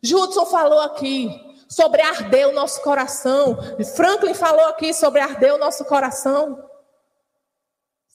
[0.02, 1.30] Judson falou aqui
[1.70, 3.56] sobre arder o nosso coração.
[3.96, 6.71] Franklin falou aqui sobre arder o nosso coração.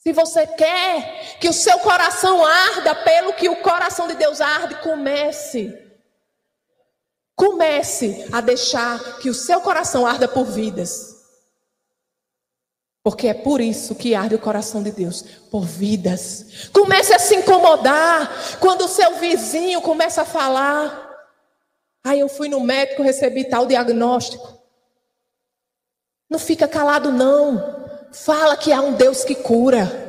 [0.07, 4.77] Se você quer que o seu coração arda pelo que o coração de Deus arde,
[4.77, 5.77] comece.
[7.35, 11.27] Comece a deixar que o seu coração arda por vidas.
[13.03, 16.69] Porque é por isso que arde o coração de Deus, por vidas.
[16.73, 21.19] Comece a se incomodar quando o seu vizinho começa a falar.
[22.05, 24.57] Aí eu fui no médico, recebi tal diagnóstico.
[26.31, 27.86] Não fica calado, não.
[28.25, 30.05] Fala que há um Deus que cura.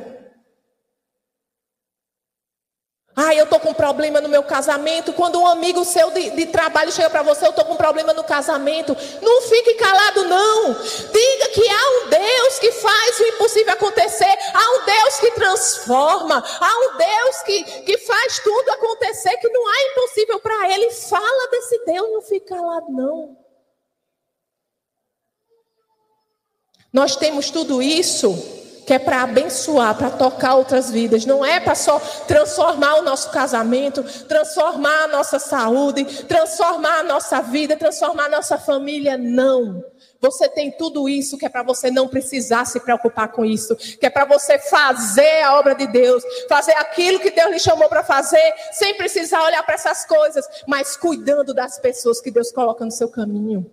[3.14, 5.12] Ah, eu estou com problema no meu casamento.
[5.12, 8.24] Quando um amigo seu de, de trabalho chega para você, eu estou com problema no
[8.24, 8.96] casamento.
[9.20, 10.72] Não fique calado, não.
[10.72, 14.38] Diga que há um Deus que faz o impossível acontecer.
[14.54, 16.44] Há um Deus que transforma.
[16.60, 20.90] Há um Deus que, que faz tudo acontecer, que não há impossível para Ele.
[20.92, 23.47] Fala desse Deus, não fique calado, não.
[26.92, 28.56] Nós temos tudo isso
[28.88, 31.26] que é para abençoar, para tocar outras vidas.
[31.26, 37.42] Não é para só transformar o nosso casamento, transformar a nossa saúde, transformar a nossa
[37.42, 39.18] vida, transformar a nossa família.
[39.18, 39.84] Não.
[40.22, 44.06] Você tem tudo isso que é para você não precisar se preocupar com isso, que
[44.06, 48.02] é para você fazer a obra de Deus, fazer aquilo que Deus lhe chamou para
[48.02, 52.90] fazer, sem precisar olhar para essas coisas, mas cuidando das pessoas que Deus coloca no
[52.90, 53.70] seu caminho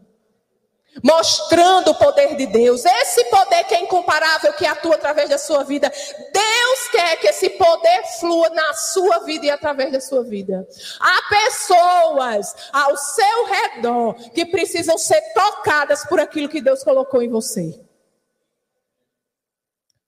[1.03, 5.63] mostrando o poder de Deus, esse poder que é incomparável, que atua através da sua
[5.63, 5.91] vida.
[6.31, 10.67] Deus quer que esse poder flua na sua vida e através da sua vida.
[10.99, 17.29] Há pessoas ao seu redor que precisam ser tocadas por aquilo que Deus colocou em
[17.29, 17.79] você.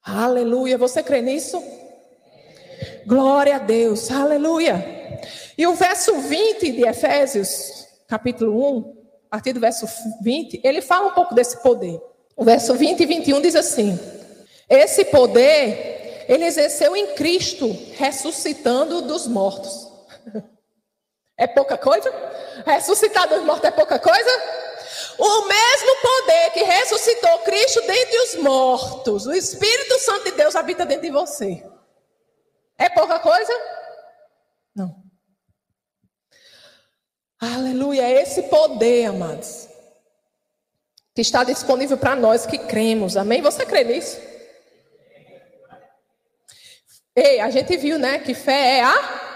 [0.04, 1.62] Aleluia, você crê nisso?
[3.06, 5.22] Glória a Deus, aleluia.
[5.58, 8.97] E o verso 20 de Efésios, capítulo 1,
[9.28, 9.86] a partir do verso
[10.22, 12.02] 20, ele fala um pouco desse poder.
[12.36, 14.00] O verso 20 e 21 diz assim:
[14.70, 19.88] Esse poder ele exerceu em Cristo, ressuscitando dos mortos.
[21.40, 22.12] É pouca coisa?
[22.66, 24.30] Ressuscitar dos mortos é pouca coisa?
[25.20, 30.84] O mesmo poder que ressuscitou Cristo dentre os mortos, o Espírito Santo de Deus habita
[30.84, 31.64] dentro de você.
[32.76, 33.54] É pouca coisa?
[34.76, 35.07] Não.
[37.40, 39.68] Aleluia, é esse poder, amados,
[41.14, 43.16] que está disponível para nós que cremos.
[43.16, 43.42] Amém?
[43.42, 44.20] Você crê nisso?
[47.16, 49.28] Ei, a gente viu, né, que fé é a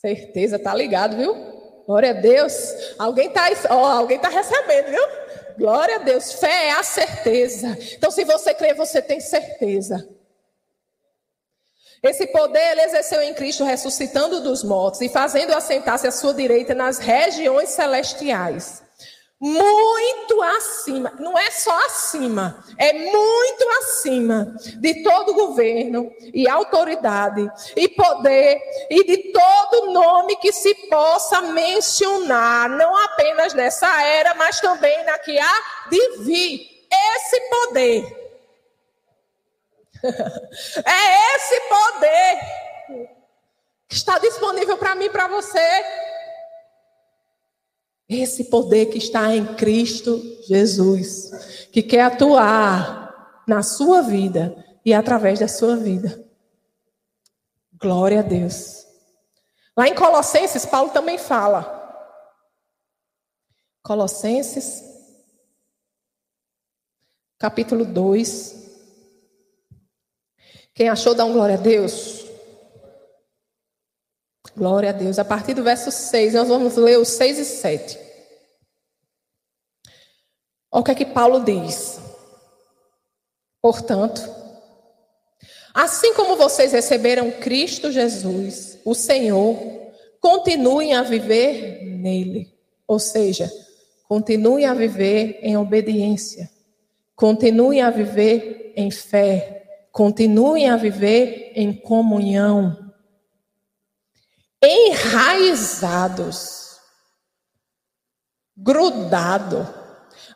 [0.00, 1.34] certeza, tá ligado, viu?
[1.86, 2.54] Glória a Deus.
[2.98, 5.02] Alguém tá, ó, alguém tá recebendo, viu?
[5.58, 6.32] Glória a Deus.
[6.34, 7.76] Fé é a certeza.
[7.92, 10.08] Então, se você crê, você tem certeza.
[12.02, 16.74] Esse poder ele exerceu em Cristo, ressuscitando dos mortos e fazendo assentar-se à sua direita
[16.74, 18.82] nas regiões celestiais.
[19.40, 27.88] Muito acima, não é só acima, é muito acima de todo governo e autoridade e
[27.88, 35.04] poder e de todo nome que se possa mencionar, não apenas nessa era, mas também
[35.04, 36.60] na que há de vir.
[37.16, 38.21] Esse poder
[40.84, 43.12] é esse poder
[43.88, 45.60] que está disponível para mim e para você.
[48.08, 55.38] Esse poder que está em Cristo Jesus, que quer atuar na sua vida e através
[55.38, 56.22] da sua vida.
[57.74, 58.86] Glória a Deus.
[59.76, 61.80] Lá em Colossenses, Paulo também fala.
[63.82, 64.82] Colossenses,
[67.38, 68.61] capítulo 2.
[70.74, 72.24] Quem achou, dá um glória a Deus.
[74.56, 75.18] Glória a Deus.
[75.18, 77.98] A partir do verso 6, nós vamos ler os 6 e 7.
[80.70, 82.00] Olha o que é que Paulo diz.
[83.60, 84.22] Portanto,
[85.74, 89.56] assim como vocês receberam Cristo Jesus, o Senhor,
[90.20, 92.52] continuem a viver nele.
[92.86, 93.50] Ou seja,
[94.08, 96.50] continuem a viver em obediência.
[97.14, 99.61] Continuem a viver em fé.
[99.92, 102.92] Continuem a viver em comunhão.
[104.60, 106.80] Enraizados.
[108.56, 109.82] Grudado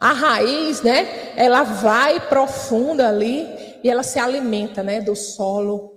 [0.00, 1.32] a raiz, né?
[1.36, 3.46] Ela vai profunda ali
[3.82, 5.92] e ela se alimenta, né, do solo.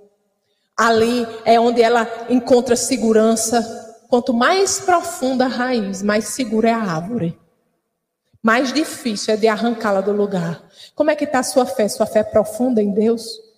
[0.78, 3.98] Ali é onde ela encontra segurança.
[4.08, 7.38] Quanto mais profunda a raiz, mais segura é a árvore.
[8.42, 10.64] Mais difícil é de arrancá-la do lugar.
[10.96, 11.88] Como é que está a sua fé?
[11.90, 13.49] Sua fé é profunda em Deus?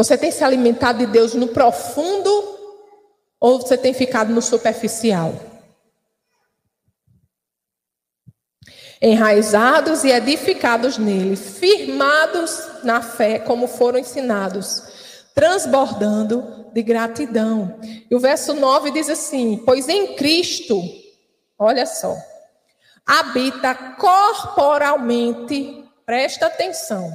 [0.00, 2.30] Você tem se alimentado de Deus no profundo
[3.38, 5.34] ou você tem ficado no superficial?
[9.02, 17.78] enraizados e edificados nele, firmados na fé, como foram ensinados, transbordando de gratidão.
[18.10, 20.80] E o verso 9 diz assim: Pois em Cristo,
[21.58, 22.16] olha só,
[23.06, 27.12] habita corporalmente, presta atenção,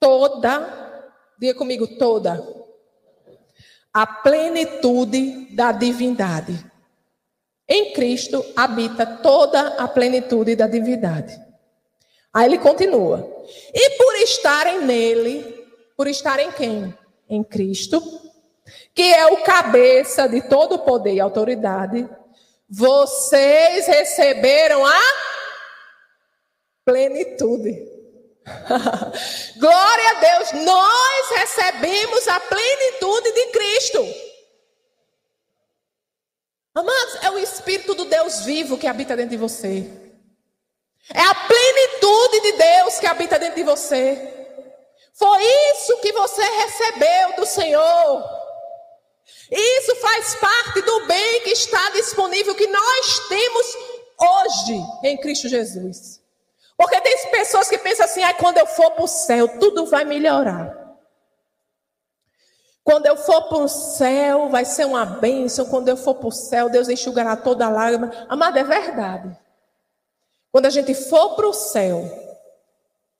[0.00, 0.87] toda,
[1.38, 2.42] diga comigo, toda,
[3.92, 6.64] a plenitude da divindade.
[7.68, 11.38] Em Cristo habita toda a plenitude da divindade.
[12.32, 13.28] Aí ele continua.
[13.74, 15.66] E por estarem nele,
[15.96, 16.96] por estarem quem?
[17.28, 18.00] Em Cristo,
[18.94, 22.08] que é o cabeça de todo poder e autoridade,
[22.68, 25.00] vocês receberam a
[26.84, 27.97] plenitude.
[29.56, 34.28] Glória a Deus, nós recebemos a plenitude de Cristo.
[36.74, 39.90] Amados, é o Espírito do Deus vivo que habita dentro de você.
[41.12, 44.34] É a plenitude de Deus que habita dentro de você.
[45.14, 45.42] Foi
[45.72, 48.38] isso que você recebeu do Senhor.
[49.50, 53.66] Isso faz parte do bem que está disponível, que nós temos
[54.20, 56.20] hoje em Cristo Jesus.
[56.78, 60.04] Porque tem pessoas que pensam assim: ah, quando eu for para o céu, tudo vai
[60.04, 60.78] melhorar.
[62.84, 65.66] Quando eu for para o céu, vai ser uma bênção.
[65.66, 68.10] Quando eu for para o céu, Deus enxugará toda a lágrima.
[68.28, 69.36] Amado, é verdade.
[70.50, 72.08] Quando a gente for para o céu,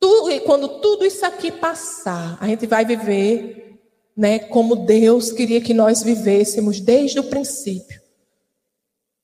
[0.00, 3.78] tudo, quando tudo isso aqui passar, a gente vai viver
[4.16, 8.00] né, como Deus queria que nós vivêssemos desde o princípio.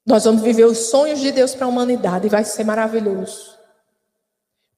[0.05, 3.54] Nós vamos viver os sonhos de Deus para a humanidade e vai ser maravilhoso.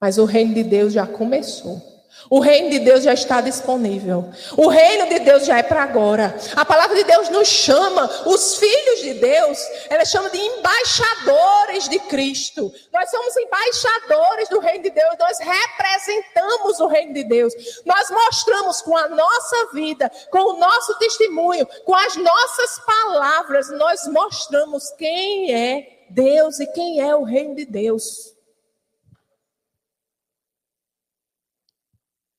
[0.00, 1.96] Mas o reino de Deus já começou.
[2.28, 4.28] O reino de Deus já está disponível.
[4.56, 6.36] O reino de Deus já é para agora.
[6.56, 11.98] A palavra de Deus nos chama, os filhos de Deus, ela chama de embaixadores de
[12.00, 12.72] Cristo.
[12.92, 17.52] Nós somos embaixadores do reino de Deus, nós representamos o reino de Deus.
[17.84, 24.06] Nós mostramos com a nossa vida, com o nosso testemunho, com as nossas palavras, nós
[24.08, 28.35] mostramos quem é Deus e quem é o reino de Deus.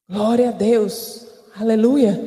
[0.09, 1.27] Glória a Deus.
[1.59, 2.17] Aleluia.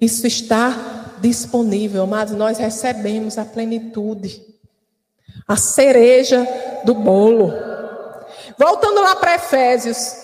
[0.00, 4.42] Isso está disponível, mas nós recebemos a plenitude.
[5.46, 6.46] A cereja
[6.84, 7.52] do bolo.
[8.58, 10.22] Voltando lá para Efésios.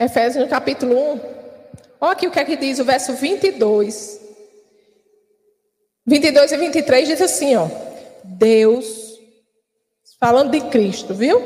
[0.00, 1.20] Efésios no capítulo 1.
[2.00, 4.20] Olha aqui o que é que diz o verso 22.
[6.06, 7.68] 22 e 23 diz assim, ó.
[8.24, 9.05] Deus
[10.18, 11.42] Falando de Cristo, viu?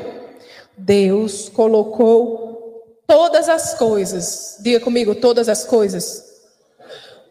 [0.77, 4.57] Deus colocou todas as coisas.
[4.61, 6.31] Diga comigo, todas as coisas.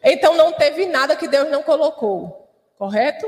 [0.02, 3.26] Então não teve nada que Deus não colocou, correto?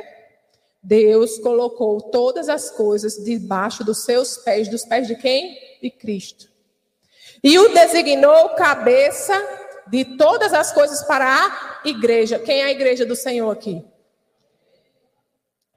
[0.82, 5.58] Deus colocou todas as coisas debaixo dos seus pés, dos pés de quem?
[5.80, 6.50] De Cristo.
[7.42, 9.34] E o designou cabeça
[9.86, 12.38] de todas as coisas para a igreja.
[12.38, 13.84] Quem é a igreja do Senhor aqui?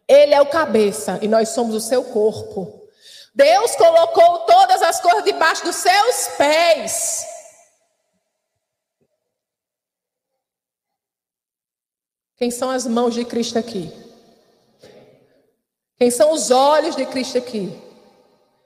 [0.07, 2.89] Ele é o cabeça e nós somos o seu corpo.
[3.33, 7.25] Deus colocou todas as coisas debaixo dos seus pés.
[12.37, 13.91] Quem são as mãos de Cristo aqui?
[15.97, 17.81] Quem são os olhos de Cristo aqui?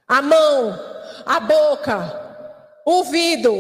[0.08, 0.72] A mão,
[1.26, 3.54] a boca, o ouvido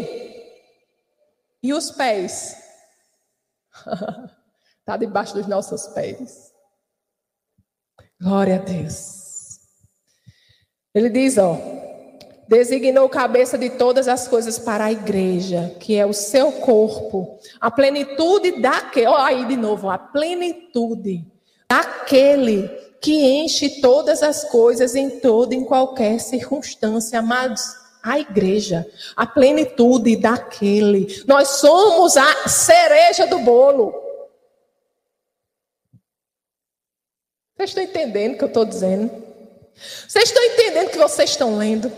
[1.62, 2.58] e os pés.
[4.80, 6.52] Está debaixo dos nossos pés.
[8.22, 9.60] Glória a Deus.
[10.94, 11.58] Ele diz, ó,
[12.50, 17.72] designou cabeça de todas as coisas para a igreja, que é o seu corpo, a
[17.72, 21.26] plenitude daquele, ó aí de novo, a plenitude
[21.70, 22.68] daquele
[23.02, 27.80] que enche todas as coisas em toda em qualquer circunstância, amados.
[28.02, 31.22] A igreja, a plenitude daquele.
[31.28, 34.09] Nós somos a cereja do bolo.
[37.60, 39.12] Vocês estão entendendo o que eu estou dizendo?
[40.08, 41.92] Vocês estão entendendo o que vocês estão lendo?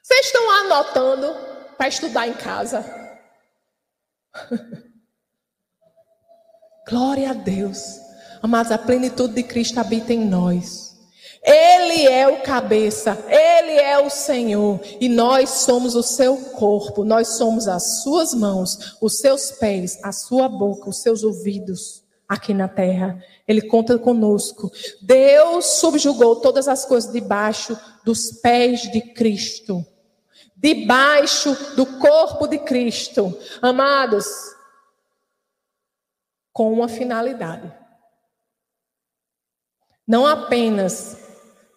[0.00, 1.34] Vocês estão anotando
[1.76, 2.84] para estudar em casa?
[6.88, 7.98] Glória a Deus.
[8.40, 10.96] Amados, a plenitude de Cristo habita em nós.
[11.42, 17.36] Ele é o cabeça, Ele é o Senhor, e nós somos o seu corpo, nós
[17.36, 22.03] somos as suas mãos, os seus pés, a sua boca, os seus ouvidos
[22.34, 23.22] aqui na terra.
[23.46, 24.70] Ele conta conosco.
[25.00, 29.84] Deus subjugou todas as coisas debaixo dos pés de Cristo,
[30.56, 33.36] debaixo do corpo de Cristo.
[33.62, 34.26] Amados,
[36.52, 37.84] com uma finalidade
[40.06, 41.16] não apenas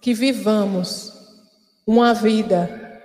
[0.02, 1.14] que vivamos
[1.86, 3.02] uma vida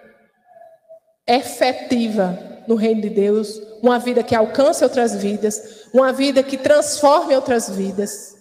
[1.26, 2.36] efetiva
[2.66, 7.68] no reino de Deus, uma vida que alcance outras vidas, uma vida que transforme outras
[7.68, 8.36] vidas,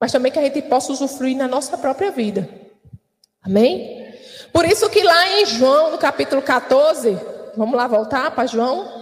[0.00, 2.48] mas também que a gente possa usufruir na nossa própria vida.
[3.42, 4.08] Amém?
[4.52, 7.18] Por isso que lá em João, no capítulo 14,
[7.56, 9.00] vamos lá voltar para João?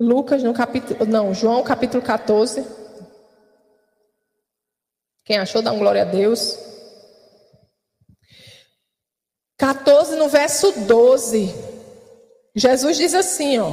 [0.00, 2.64] Lucas no capítulo, não, João capítulo 14.
[5.24, 6.67] Quem achou, dá um glória a Deus.
[9.58, 11.52] 14 no verso 12.
[12.54, 13.72] Jesus diz assim, ó.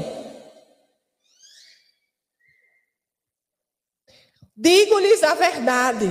[4.57, 6.07] Digo-lhes a verdade.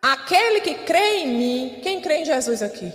[0.00, 2.90] Aquele que crê em mim, quem crê em Jesus aqui?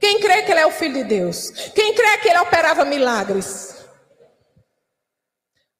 [0.00, 1.50] Quem crê que ele é o filho de Deus?
[1.74, 3.86] Quem crê que ele operava milagres?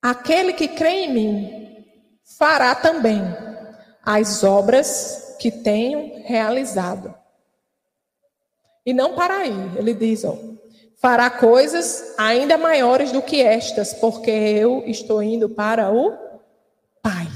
[0.01, 1.85] Aquele que crê em mim
[2.39, 3.21] fará também
[4.05, 7.24] as obras que tenho realizado.
[8.85, 10.37] E não para aí, ele diz, ó,
[11.01, 16.17] fará coisas ainda maiores do que estas, porque eu estou indo para o
[17.03, 17.29] Pai.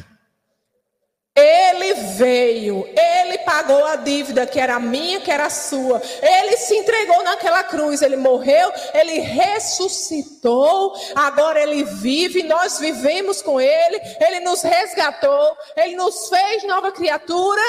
[1.34, 6.03] Ele veio, ele pagou a dívida que era minha, que era sua.
[6.20, 10.94] Ele se entregou naquela cruz, ele morreu, ele ressuscitou.
[11.14, 14.01] Agora ele vive, nós vivemos com ele.
[14.20, 17.62] Ele nos resgatou, ele nos fez nova criatura,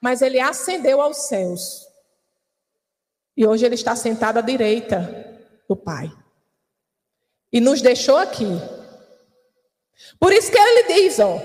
[0.00, 1.83] mas ele ascendeu aos céus.
[3.36, 6.10] E hoje ele está sentado à direita do Pai.
[7.52, 8.46] E nos deixou aqui.
[10.18, 11.38] Por isso que ele diz, ó,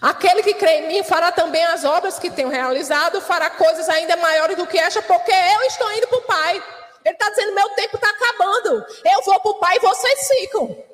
[0.00, 4.16] Aquele que crê em mim fará também as obras que tenho realizado, fará coisas ainda
[4.16, 6.62] maiores do que esta, porque eu estou indo para o Pai.
[7.04, 8.84] Ele está dizendo: meu tempo está acabando.
[9.04, 10.84] Eu vou para o Pai e vocês ficam.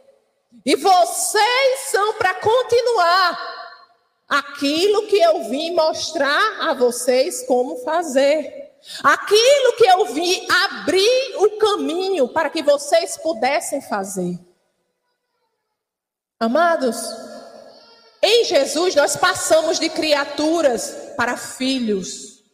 [0.65, 3.57] E vocês são para continuar
[4.29, 8.66] aquilo que eu vim mostrar a vocês como fazer.
[9.03, 14.39] Aquilo que eu vim abrir o caminho para que vocês pudessem fazer.
[16.39, 16.97] Amados,
[18.23, 22.45] em Jesus, nós passamos de criaturas para filhos.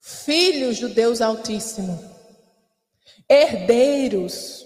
[0.00, 1.98] Filhos do Deus Altíssimo.
[3.28, 4.64] Herdeiros.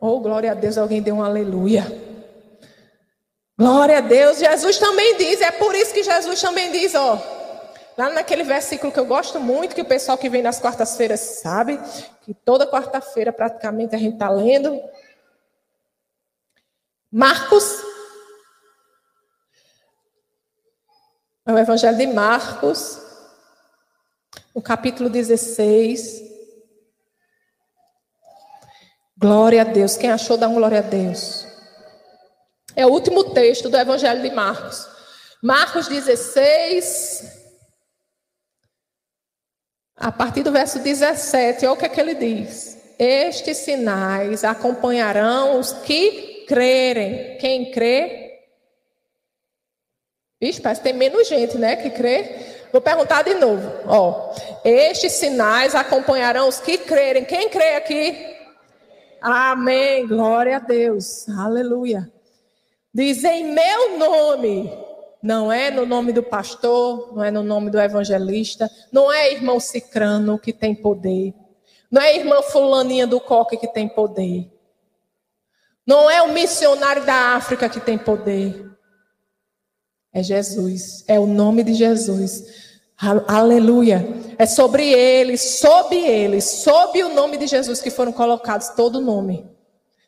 [0.00, 1.84] Oh, glória a Deus, alguém deu um aleluia.
[3.60, 4.38] Glória a Deus.
[4.38, 7.20] Jesus também diz, é por isso que Jesus também diz, ó.
[7.94, 11.78] Lá naquele versículo que eu gosto muito, que o pessoal que vem nas quartas-feiras sabe,
[12.22, 14.80] que toda quarta-feira praticamente a gente está lendo.
[17.12, 17.84] Marcos.
[21.44, 22.98] É o Evangelho de Marcos,
[24.54, 26.22] o capítulo 16.
[29.18, 29.98] Glória a Deus.
[29.98, 31.49] Quem achou, dá um glória a Deus.
[32.76, 34.86] É o último texto do Evangelho de Marcos.
[35.42, 37.24] Marcos 16,
[39.96, 42.78] a partir do verso 17, olha o que é que ele diz.
[42.98, 47.38] Estes sinais acompanharão os que crerem.
[47.38, 48.38] Quem crê?
[50.40, 52.66] Vixe, parece que tem menos gente, né, que crê.
[52.72, 53.70] Vou perguntar de novo.
[53.86, 57.24] Ó, Estes sinais acompanharão os que crerem.
[57.24, 58.36] Quem crê aqui?
[59.20, 60.06] Amém.
[60.06, 61.28] Glória a Deus.
[61.28, 62.10] Aleluia.
[62.92, 64.70] Diz em meu nome.
[65.22, 69.60] Não é no nome do pastor, não é no nome do evangelista, não é irmão
[69.60, 71.34] Cicrano que tem poder,
[71.90, 74.50] não é irmã Fulaninha do Coque que tem poder,
[75.86, 78.70] não é o missionário da África que tem poder,
[80.10, 82.78] é Jesus, é o nome de Jesus.
[83.28, 84.06] Aleluia.
[84.38, 89.48] É sobre ele, sob ele, sob o nome de Jesus que foram colocados todo nome.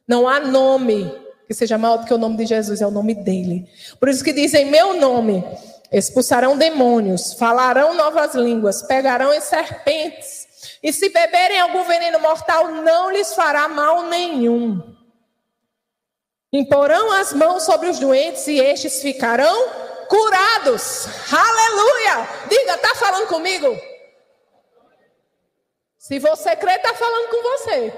[0.06, 1.10] Não há nome
[1.53, 3.68] que seja maior do que o nome de Jesus, é o nome dele.
[4.00, 5.44] Por isso que dizem meu nome,
[5.92, 10.48] expulsarão demônios, falarão novas línguas, pegarão em serpentes,
[10.82, 14.96] e se beberem algum veneno mortal, não lhes fará mal nenhum.
[16.50, 19.68] Imporão as mãos sobre os doentes e estes ficarão
[20.09, 21.07] curados.
[21.30, 22.28] Aleluia!
[22.48, 23.78] Diga, tá falando comigo?
[25.98, 27.92] Se você crê, tá falando com você.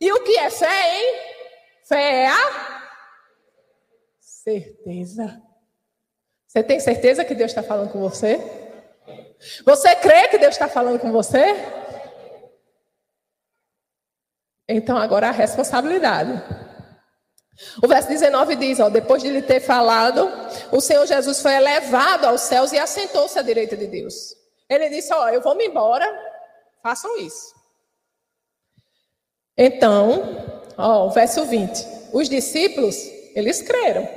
[0.00, 1.35] E o que é fé, hein?
[1.86, 2.90] Fé é a
[4.18, 5.42] certeza.
[6.46, 8.38] Você tem certeza que Deus está falando com você?
[9.64, 11.44] Você crê que Deus está falando com você?
[14.68, 16.32] Então agora a responsabilidade.
[17.82, 20.28] O verso 19 diz: ó, depois de lhe ter falado,
[20.72, 24.34] o Senhor Jesus foi elevado aos céus e assentou-se à direita de Deus.
[24.68, 26.06] Ele disse: Ó, eu vou me embora,
[26.82, 27.54] façam isso.
[29.56, 32.96] Então, ó, o verso 20: os discípulos,
[33.34, 34.08] eles creram.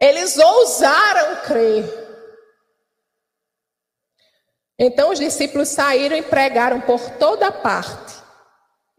[0.00, 2.06] Eles ousaram crer.
[4.78, 8.14] Então os discípulos saíram e pregaram por toda parte.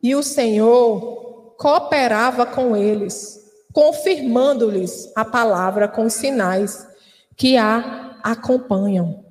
[0.01, 3.39] E o Senhor cooperava com eles,
[3.73, 6.87] confirmando-lhes a palavra com os sinais
[7.35, 9.25] que a acompanham.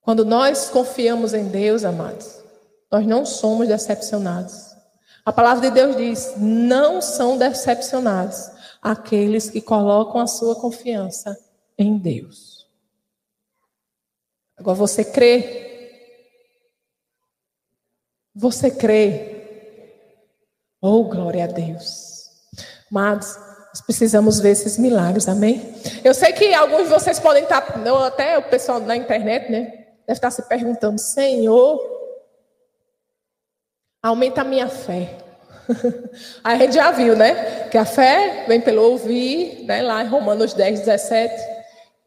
[0.00, 2.41] Quando nós confiamos em Deus, amados,
[2.92, 4.76] nós não somos decepcionados.
[5.24, 8.50] A palavra de Deus diz: não são decepcionados
[8.82, 11.34] aqueles que colocam a sua confiança
[11.78, 12.68] em Deus.
[14.58, 15.70] Agora você crê?
[18.34, 19.40] Você crê
[20.84, 22.28] Oh, glória a Deus.
[22.90, 23.36] Amados,
[23.68, 25.74] nós precisamos ver esses milagres, amém?
[26.02, 27.64] Eu sei que alguns de vocês podem estar,
[28.04, 29.60] até o pessoal na internet, né?
[30.04, 32.01] Deve estar se perguntando, Senhor,
[34.02, 35.18] aumenta a minha fé.
[36.42, 37.68] a gente já viu, né?
[37.68, 39.82] Que a fé vem pelo ouvir, né?
[39.82, 41.34] Lá em Romanos 10, 17.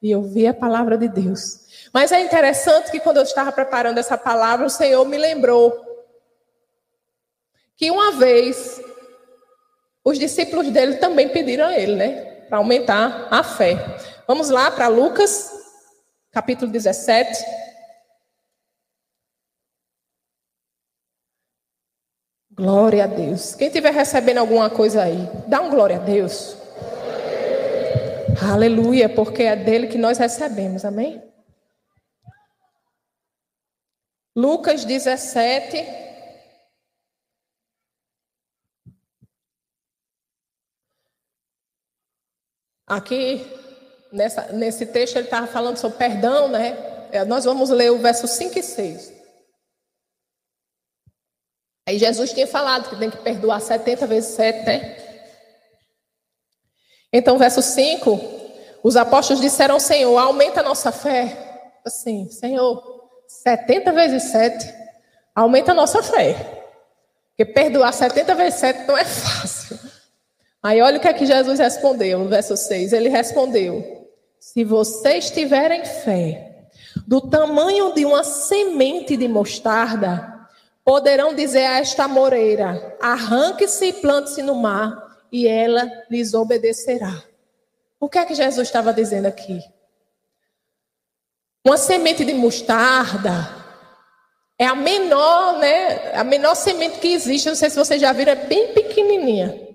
[0.01, 1.65] E ouvir a palavra de Deus.
[1.93, 5.73] Mas é interessante que quando eu estava preparando essa palavra, o Senhor me lembrou
[7.77, 8.81] que uma vez
[10.03, 12.11] os discípulos dele também pediram a ele, né,
[12.47, 13.77] para aumentar a fé.
[14.27, 15.51] Vamos lá para Lucas,
[16.31, 17.43] capítulo 17.
[22.55, 23.53] Glória a Deus.
[23.53, 26.55] Quem estiver recebendo alguma coisa aí, dá um glória a Deus.
[28.41, 31.21] Aleluia, porque é dele que nós recebemos, amém?
[34.35, 36.05] Lucas 17,
[42.87, 43.43] Aqui,
[44.11, 46.77] nessa, nesse texto, ele estava falando sobre perdão, né?
[47.11, 49.14] É, nós vamos ler o verso 5 e 6.
[51.87, 54.97] Aí Jesus tinha falado que tem que perdoar 70 vezes 7, né?
[57.13, 58.19] Então, verso 5,
[58.83, 61.71] os apóstolos disseram ao Senhor, aumenta a nossa fé.
[61.85, 64.73] Assim, Senhor, 70 vezes 7,
[65.35, 66.63] aumenta a nossa fé.
[67.29, 69.79] Porque perdoar 70 vezes 7 não é fácil.
[70.63, 72.93] Aí olha o que é que Jesus respondeu no verso 6.
[72.93, 74.09] Ele respondeu:
[74.39, 76.67] Se vocês tiverem fé
[77.05, 80.34] do tamanho de uma semente de mostarda,
[80.85, 87.23] poderão dizer a esta moreira: arranque-se e plante-se no mar, e ela lhes obedecerá.
[87.99, 89.59] O que é que Jesus estava dizendo aqui?
[91.65, 93.65] Uma semente de mostarda
[94.57, 96.13] é a menor, né?
[96.13, 97.49] A menor semente que existe.
[97.49, 99.65] Não sei se vocês já viram, é bem pequenininha.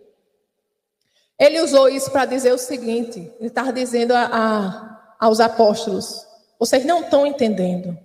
[1.36, 6.24] Ele usou isso para dizer o seguinte: ele estava dizendo a, a, aos apóstolos:
[6.58, 7.98] vocês não estão entendendo.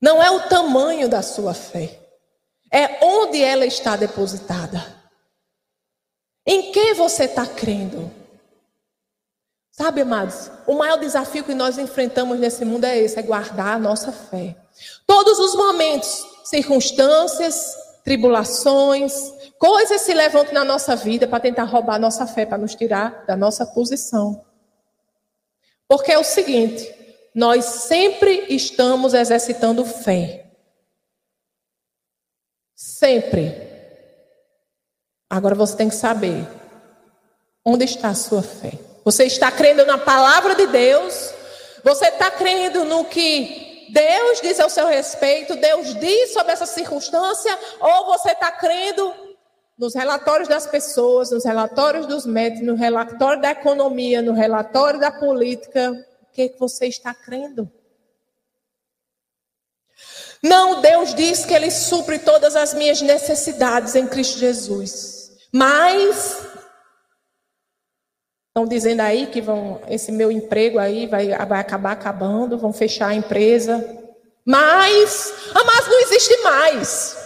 [0.00, 1.98] Não é o tamanho da sua fé,
[2.72, 4.96] é onde ela está depositada.
[6.46, 8.10] Em que você está crendo?
[9.70, 13.78] Sabe, amados, o maior desafio que nós enfrentamos nesse mundo é esse: é guardar a
[13.78, 14.56] nossa fé.
[15.06, 19.12] Todos os momentos, circunstâncias, tribulações,
[19.58, 23.24] Coisas se levantam na nossa vida para tentar roubar a nossa fé, para nos tirar
[23.26, 24.44] da nossa posição.
[25.88, 26.94] Porque é o seguinte,
[27.38, 30.50] nós sempre estamos exercitando fé.
[32.74, 33.54] Sempre.
[35.30, 36.48] Agora você tem que saber
[37.64, 38.72] onde está a sua fé.
[39.04, 41.32] Você está crendo na palavra de Deus?
[41.84, 45.54] Você está crendo no que Deus diz ao seu respeito?
[45.54, 47.56] Deus diz sobre essa circunstância?
[47.78, 49.14] Ou você está crendo
[49.78, 55.12] nos relatórios das pessoas, nos relatórios dos médicos, no relatório da economia, no relatório da
[55.12, 56.07] política?
[56.46, 57.68] Que você está crendo?
[60.40, 65.32] Não, Deus diz que Ele supre todas as minhas necessidades em Cristo Jesus.
[65.52, 66.46] Mas
[68.46, 73.08] estão dizendo aí que vão esse meu emprego aí vai, vai acabar acabando, vão fechar
[73.08, 73.84] a empresa.
[74.44, 77.16] Mas, ah, mas não existe mais.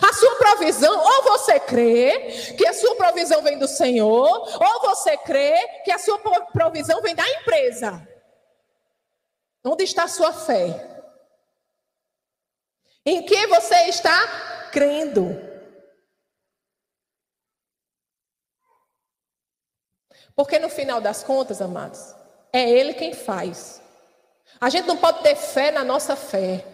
[0.00, 4.28] A sua provisão, ou você crê que a sua provisão vem do Senhor,
[4.60, 6.18] ou você crê que a sua
[6.52, 8.08] provisão vem da empresa.
[9.64, 10.88] Onde está a sua fé?
[13.06, 15.28] Em que você está crendo?
[20.34, 22.14] Porque no final das contas, amados,
[22.52, 23.80] é Ele quem faz.
[24.60, 26.64] A gente não pode ter fé na nossa fé.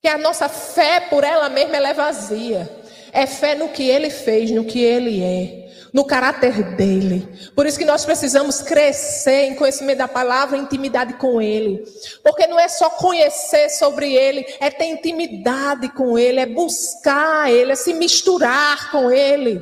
[0.00, 2.68] Que a nossa fé por ela mesma ela é vazia.
[3.12, 5.57] É fé no que Ele fez, no que Ele é
[5.92, 7.28] no caráter dele.
[7.54, 11.84] Por isso que nós precisamos crescer em conhecimento da palavra intimidade com ele.
[12.22, 17.72] Porque não é só conhecer sobre ele, é ter intimidade com ele, é buscar ele,
[17.72, 19.60] é se misturar com ele.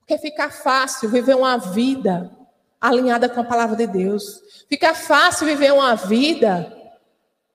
[0.00, 2.30] Porque fica fácil viver uma vida
[2.80, 4.40] alinhada com a palavra de Deus.
[4.68, 6.79] Fica fácil viver uma vida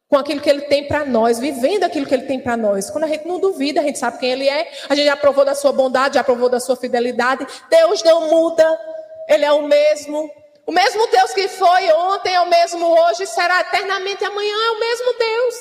[0.08, 2.90] com aquilo que ele tem para nós, vivendo aquilo que ele tem para nós.
[2.90, 5.44] Quando a gente não duvida, a gente sabe quem ele é, a gente já provou
[5.44, 7.46] da sua bondade, já provou da sua fidelidade.
[7.70, 8.80] Deus não muda,
[9.28, 10.30] ele é o mesmo.
[10.68, 14.80] O mesmo Deus que foi ontem é o mesmo hoje, será eternamente amanhã é o
[14.80, 15.56] mesmo Deus.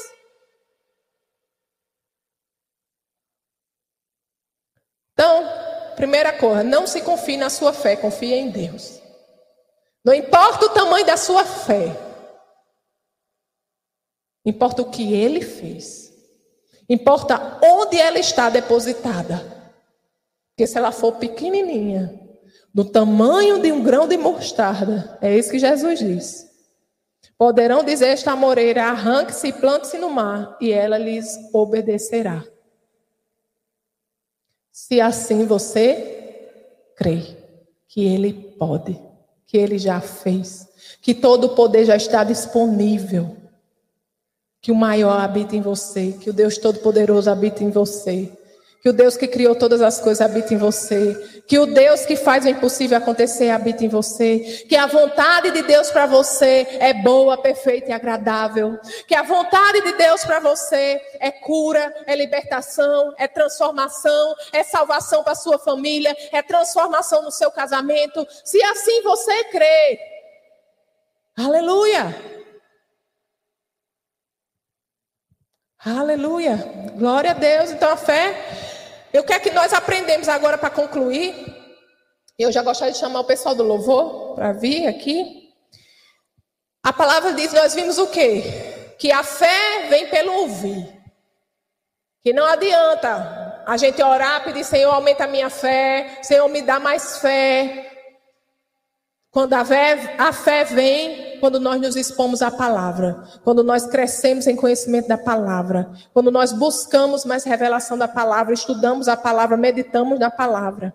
[5.13, 5.49] Então,
[5.97, 9.01] primeira coisa, não se confie na sua fé, confie em Deus.
[10.05, 11.97] Não importa o tamanho da sua fé,
[14.45, 16.13] Importa o que ele fez.
[16.89, 19.39] Importa onde ela está depositada.
[20.51, 22.21] Porque se ela for pequenininha,
[22.73, 26.51] do tamanho de um grão de mostarda, é isso que Jesus diz.
[27.39, 32.45] Poderão dizer esta moreira: arranque-se e plante-se no mar, e ela lhes obedecerá.
[34.71, 36.51] Se assim você
[36.97, 37.37] crê
[37.89, 39.01] que Ele pode,
[39.47, 40.69] que Ele já fez,
[41.01, 43.44] que todo o poder já está disponível
[44.65, 48.33] que o maior habita em você, que o Deus Todo-Poderoso habita em você,
[48.81, 52.17] que o Deus que criou todas as coisas habita em você, que o Deus que
[52.17, 56.95] faz o impossível acontecer habita em você, que a vontade de Deus para você é
[56.95, 63.13] boa, perfeita e agradável, que a vontade de Deus para você é cura, é libertação,
[63.19, 68.27] é transformação, é salvação para sua família, é transformação no seu casamento.
[68.43, 69.99] Se assim você crê,
[71.37, 72.44] aleluia!
[75.85, 76.57] Aleluia.
[76.97, 77.71] Glória a Deus.
[77.71, 78.35] Então a fé.
[79.13, 81.35] Eu quero que nós aprendemos agora para concluir.
[82.39, 85.51] Eu já gostaria de chamar o pessoal do louvor para vir aqui.
[86.83, 88.43] A palavra diz: nós vimos o quê?
[88.99, 90.89] Que a fé vem pelo ouvir.
[92.23, 96.81] Que não adianta a gente orar, pedir, Senhor, aumenta a minha fé, Senhor, me dá
[96.81, 97.94] mais fé.
[99.35, 104.47] Quando a fé, a fé vem quando nós nos expomos à palavra, quando nós crescemos
[104.47, 110.21] em conhecimento da palavra, quando nós buscamos mais revelação da palavra, estudamos a palavra, meditamos
[110.21, 110.95] na palavra.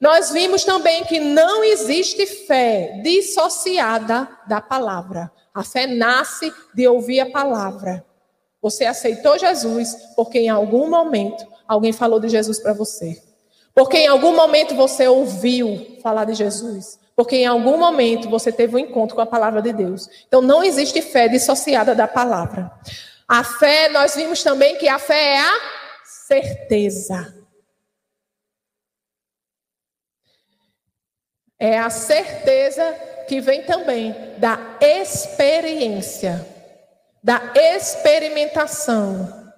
[0.00, 5.30] Nós vimos também que não existe fé dissociada da palavra.
[5.54, 8.02] A fé nasce de ouvir a palavra.
[8.62, 13.22] Você aceitou Jesus porque em algum momento alguém falou de Jesus para você.
[13.74, 17.03] Porque em algum momento você ouviu falar de Jesus.
[17.16, 20.08] Porque em algum momento você teve um encontro com a palavra de Deus.
[20.26, 22.70] Então não existe fé dissociada da palavra.
[23.26, 25.60] A fé, nós vimos também que a fé é a
[26.04, 27.44] certeza.
[31.58, 32.82] É a certeza
[33.26, 36.46] que vem também da experiência,
[37.22, 39.52] da experimentação,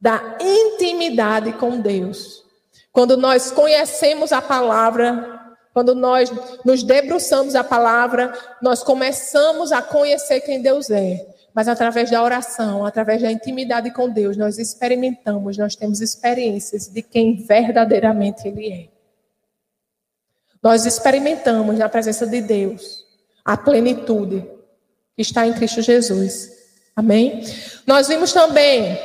[0.00, 2.42] da intimidade com Deus.
[2.90, 5.41] Quando nós conhecemos a palavra,
[5.72, 6.30] quando nós
[6.64, 11.26] nos debruçamos a palavra, nós começamos a conhecer quem Deus é.
[11.54, 17.02] Mas através da oração, através da intimidade com Deus, nós experimentamos, nós temos experiências de
[17.02, 18.88] quem verdadeiramente Ele é.
[20.62, 23.04] Nós experimentamos na presença de Deus
[23.44, 24.46] a plenitude
[25.16, 26.50] que está em Cristo Jesus.
[26.94, 27.42] Amém?
[27.86, 28.98] Nós vimos também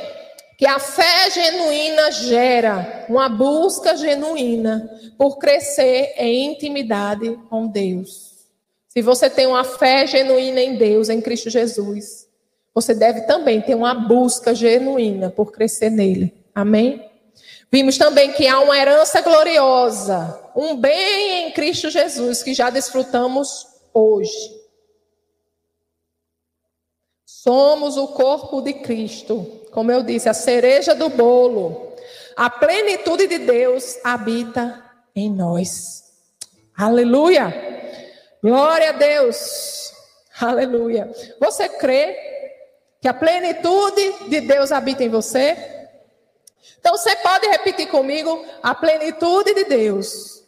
[0.58, 8.48] que a fé genuína gera uma busca genuína por crescer em intimidade com Deus.
[8.88, 12.28] Se você tem uma fé genuína em Deus, em Cristo Jesus,
[12.74, 16.34] você deve também ter uma busca genuína por crescer nele.
[16.52, 17.08] Amém?
[17.70, 23.64] Vimos também que há uma herança gloriosa, um bem em Cristo Jesus que já desfrutamos
[23.94, 24.58] hoje.
[27.24, 29.57] Somos o corpo de Cristo.
[29.78, 31.94] Como eu disse, a cereja do bolo.
[32.34, 36.02] A plenitude de Deus habita em nós.
[36.76, 37.54] Aleluia!
[38.42, 39.92] Glória a Deus!
[40.40, 41.08] Aleluia!
[41.38, 42.18] Você crê
[43.00, 45.56] que a plenitude de Deus habita em você?
[46.80, 50.42] Então você pode repetir comigo: a plenitude de Deus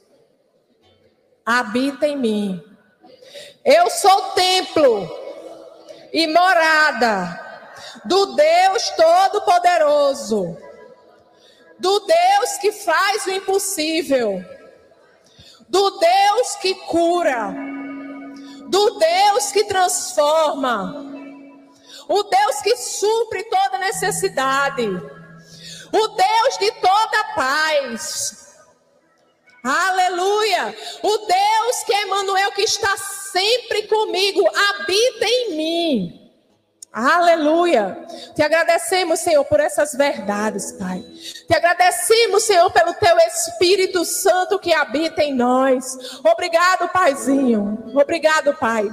[1.46, 2.60] habita em mim.
[3.64, 5.08] Eu sou templo
[6.12, 7.49] e morada
[8.04, 10.56] do Deus Todo-Poderoso,
[11.78, 14.44] do Deus que faz o impossível,
[15.68, 17.54] do Deus que cura,
[18.68, 21.06] do Deus que transforma,
[22.08, 24.86] o Deus que supre toda necessidade,
[25.92, 28.40] o Deus de toda paz.
[29.62, 30.74] Aleluia!
[31.02, 36.19] O Deus que é Emmanuel, que está sempre comigo, habita em mim.
[36.92, 38.04] Aleluia.
[38.34, 41.00] Te agradecemos, Senhor, por essas verdades, Pai.
[41.46, 46.20] Te agradecemos, Senhor, pelo teu Espírito Santo que habita em nós.
[46.24, 47.78] Obrigado, Paizinho.
[47.94, 48.90] Obrigado, Pai.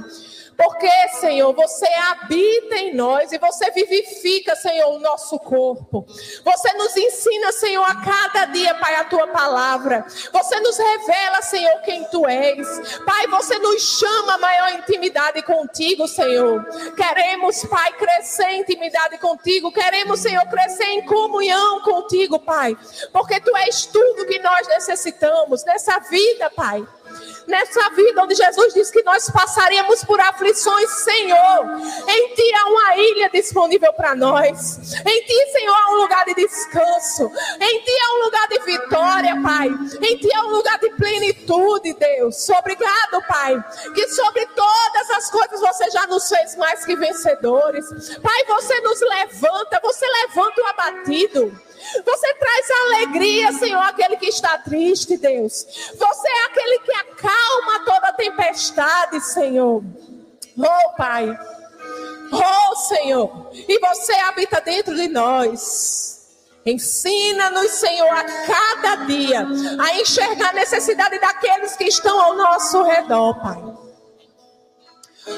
[0.58, 0.90] Porque,
[1.20, 6.04] Senhor, você habita em nós e você vivifica, Senhor, o nosso corpo.
[6.44, 10.04] Você nos ensina, Senhor, a cada dia, Pai, a tua palavra.
[10.32, 12.98] Você nos revela, Senhor, quem tu és.
[13.06, 16.66] Pai, você nos chama a maior intimidade contigo, Senhor.
[16.96, 19.70] Queremos, Pai, crescer em intimidade contigo.
[19.70, 22.76] Queremos, Senhor, crescer em comunhão contigo, Pai.
[23.12, 26.84] Porque tu és tudo que nós necessitamos nessa vida, Pai
[27.48, 31.80] nessa vida onde Jesus disse que nós passaríamos por aflições, Senhor.
[32.06, 34.94] Em Ti há uma ilha disponível para nós.
[34.94, 37.32] Em Ti, Senhor, há um lugar de descanso.
[37.58, 39.68] Em Ti há um lugar de vitória, Pai.
[40.02, 42.48] Em Ti há um lugar de plenitude, Deus.
[42.50, 43.64] Obrigado, Pai.
[43.94, 48.18] Que sobre todas as coisas você já nos fez mais que vencedores.
[48.18, 51.68] Pai, você nos levanta, você levanta o abatido.
[52.04, 55.64] Você traz alegria, Senhor, aquele que está triste, Deus.
[55.96, 57.37] Você é aquele que acalma
[57.84, 59.82] toda tempestade, Senhor.
[60.58, 61.38] Oh, Pai.
[62.32, 63.50] Oh, Senhor.
[63.52, 66.16] E você habita dentro de nós.
[66.66, 69.46] Ensina-nos, Senhor, a cada dia
[69.80, 73.78] a enxergar a necessidade daqueles que estão ao nosso redor, Pai.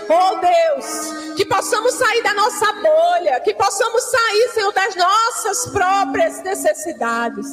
[0.08, 6.42] Oh Deus, que possamos sair da nossa bolha, que possamos sair, Senhor, das nossas próprias
[6.42, 7.46] necessidades.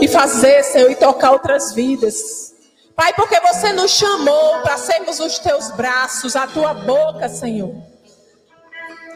[0.00, 2.54] E fazer, Senhor, e tocar outras vidas.
[2.94, 7.74] Pai, porque você nos chamou para sermos os teus braços, a tua boca, Senhor.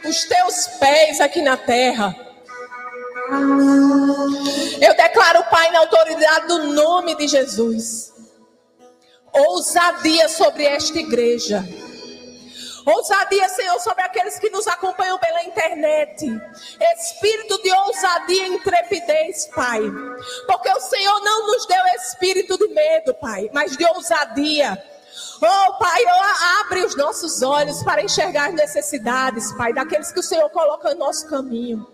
[0.04, 2.14] Os teus pés aqui na terra.
[4.80, 8.08] Eu declaro, Pai, na autoridade do nome de Jesus
[9.32, 11.66] ousadia sobre esta igreja.
[12.88, 16.24] Ousadia, Senhor, sobre aqueles que nos acompanham pela internet.
[16.96, 19.82] Espírito de ousadia e intrepidez, Pai.
[20.46, 24.82] Porque o Senhor não nos deu espírito de medo, Pai, mas de ousadia.
[25.36, 26.02] Oh, Pai,
[26.60, 30.98] abre os nossos olhos para enxergar as necessidades, Pai, daqueles que o Senhor coloca no
[30.98, 31.86] nosso caminho.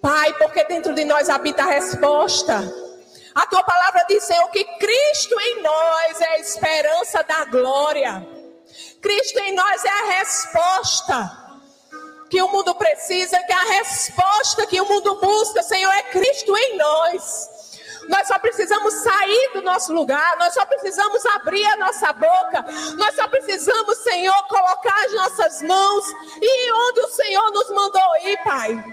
[0.00, 2.60] Pai, porque dentro de nós habita a resposta.
[3.34, 8.41] A tua palavra diz, Senhor, que Cristo em nós é a esperança da glória.
[9.00, 11.42] Cristo em nós é a resposta
[12.30, 16.78] que o mundo precisa, que a resposta que o mundo busca, Senhor, é Cristo em
[16.78, 17.50] nós.
[18.08, 22.64] Nós só precisamos sair do nosso lugar, nós só precisamos abrir a nossa boca,
[22.96, 26.04] nós só precisamos, Senhor, colocar as nossas mãos
[26.40, 28.84] e onde o Senhor nos mandou ir, Pai.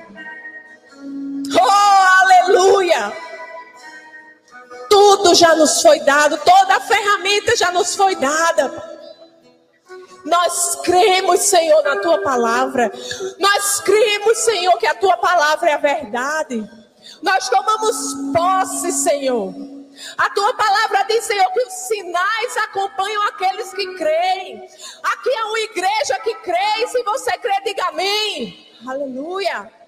[1.55, 3.13] Oh, aleluia!
[4.89, 8.98] Tudo já nos foi dado, toda a ferramenta já nos foi dada.
[10.25, 12.91] Nós cremos, Senhor, na tua palavra.
[13.39, 16.69] Nós cremos, Senhor, que a tua palavra é a verdade.
[17.21, 19.53] Nós tomamos posse, Senhor.
[20.17, 24.67] A tua palavra diz, Senhor, que os sinais acompanham aqueles que creem.
[25.03, 28.67] Aqui é uma igreja que crê, e se você crê, diga amém.
[28.87, 29.78] Aleluia.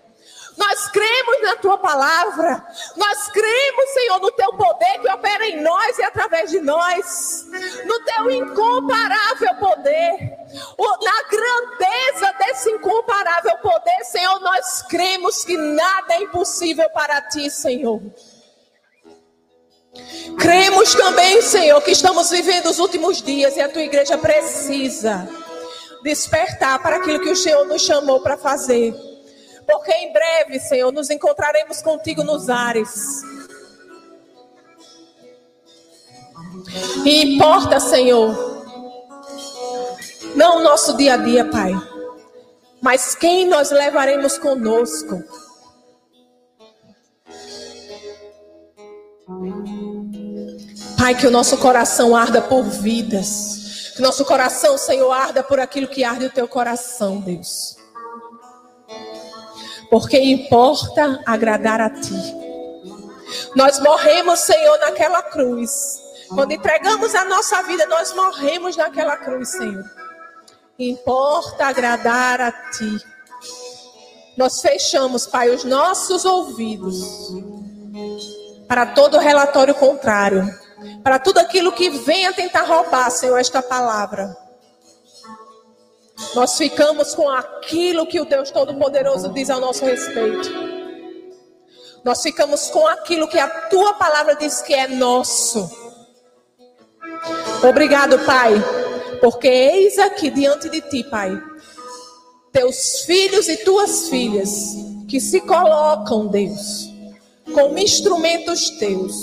[0.57, 2.65] Nós cremos na tua palavra.
[2.95, 7.45] Nós cremos, Senhor, no teu poder que opera em nós e através de nós.
[7.85, 10.41] No teu incomparável poder.
[11.01, 18.01] Na grandeza desse incomparável poder, Senhor, nós cremos que nada é impossível para ti, Senhor.
[20.37, 25.27] Cremos também, Senhor, que estamos vivendo os últimos dias e a tua igreja precisa
[26.03, 29.10] despertar para aquilo que o Senhor nos chamou para fazer.
[29.71, 33.21] Porque em breve, Senhor, nos encontraremos contigo nos ares.
[37.05, 38.35] E importa, Senhor,
[40.35, 41.73] não o nosso dia a dia, Pai,
[42.81, 45.23] mas quem nós levaremos conosco.
[50.97, 53.93] Pai, que o nosso coração arda por vidas.
[53.95, 57.80] Que nosso coração, Senhor, arda por aquilo que arde o teu coração, Deus.
[59.91, 62.41] Porque importa agradar a ti.
[63.55, 66.01] Nós morremos, Senhor, naquela cruz.
[66.33, 69.83] Quando entregamos a nossa vida, nós morremos naquela cruz, Senhor.
[70.79, 72.97] Importa agradar a Ti.
[74.37, 76.97] Nós fechamos, Pai, os nossos ouvidos
[78.67, 80.47] para todo relatório contrário,
[81.03, 84.35] para tudo aquilo que venha tentar roubar, Senhor, esta palavra.
[86.35, 90.49] Nós ficamos com aquilo que o Deus Todo-Poderoso diz ao nosso respeito.
[92.03, 95.69] Nós ficamos com aquilo que a tua palavra diz que é nosso.
[97.67, 98.53] Obrigado, Pai,
[99.19, 101.39] porque eis aqui diante de ti, Pai,
[102.51, 104.75] teus filhos e tuas filhas
[105.07, 106.89] que se colocam, Deus,
[107.53, 109.13] como instrumentos teus.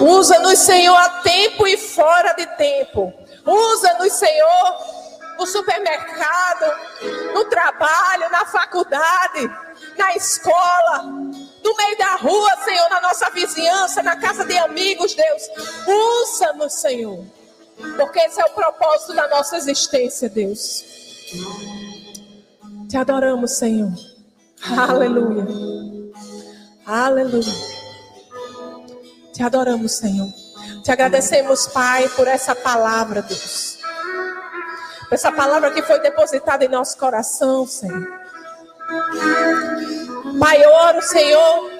[0.00, 3.12] Usa-nos, Senhor, a tempo e fora de tempo.
[3.44, 4.76] Usa-nos, Senhor,
[5.38, 6.72] no supermercado,
[7.34, 9.50] no trabalho, na faculdade,
[9.96, 15.42] na escola, no meio da rua, Senhor, na nossa vizinhança, na casa de amigos, Deus.
[15.86, 17.24] Usa-nos, Senhor.
[17.96, 20.84] Porque esse é o propósito da nossa existência, Deus.
[22.88, 23.92] Te adoramos, Senhor.
[24.78, 25.46] Aleluia.
[26.86, 27.52] Aleluia.
[29.32, 30.41] Te adoramos, Senhor.
[30.82, 33.78] Te agradecemos, Pai, por essa palavra, Deus.
[35.08, 38.08] Por essa palavra que foi depositada em nosso coração, Senhor.
[40.40, 41.70] Pai, oro, Senhor,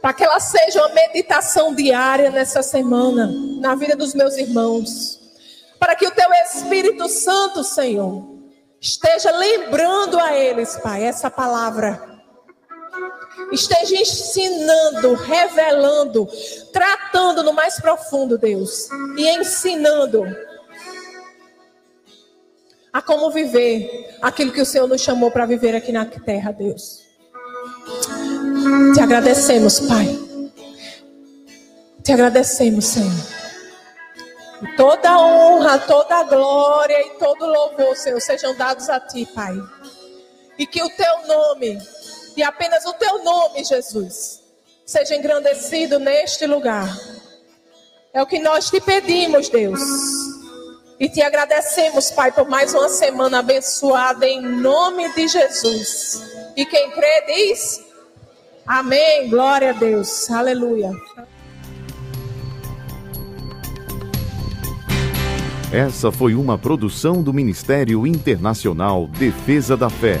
[0.00, 3.30] para que ela seja uma meditação diária nessa semana,
[3.60, 5.20] na vida dos meus irmãos.
[5.78, 8.24] Para que o teu Espírito Santo, Senhor,
[8.80, 12.11] esteja lembrando a eles, Pai, essa palavra.
[13.52, 16.28] Esteja ensinando, revelando,
[16.72, 20.24] tratando no mais profundo, Deus, e ensinando
[22.92, 27.00] a como viver aquilo que o Senhor nos chamou para viver aqui na terra, Deus.
[28.94, 30.18] Te agradecemos, Pai.
[32.02, 33.12] Te agradecemos, Senhor.
[34.76, 39.56] Toda honra, toda glória e todo louvor, Senhor, sejam dados a Ti, Pai.
[40.58, 41.78] E que o Teu nome,
[42.36, 44.42] e apenas o Teu nome, Jesus,
[44.86, 46.88] seja engrandecido neste lugar.
[48.12, 49.80] É o que nós te pedimos, Deus.
[51.00, 56.22] E te agradecemos, Pai, por mais uma semana abençoada em nome de Jesus.
[56.56, 57.80] E quem crê diz:
[58.66, 59.28] Amém.
[59.28, 60.30] Glória a Deus.
[60.30, 60.92] Aleluia.
[65.72, 70.20] Essa foi uma produção do Ministério Internacional Defesa da Fé,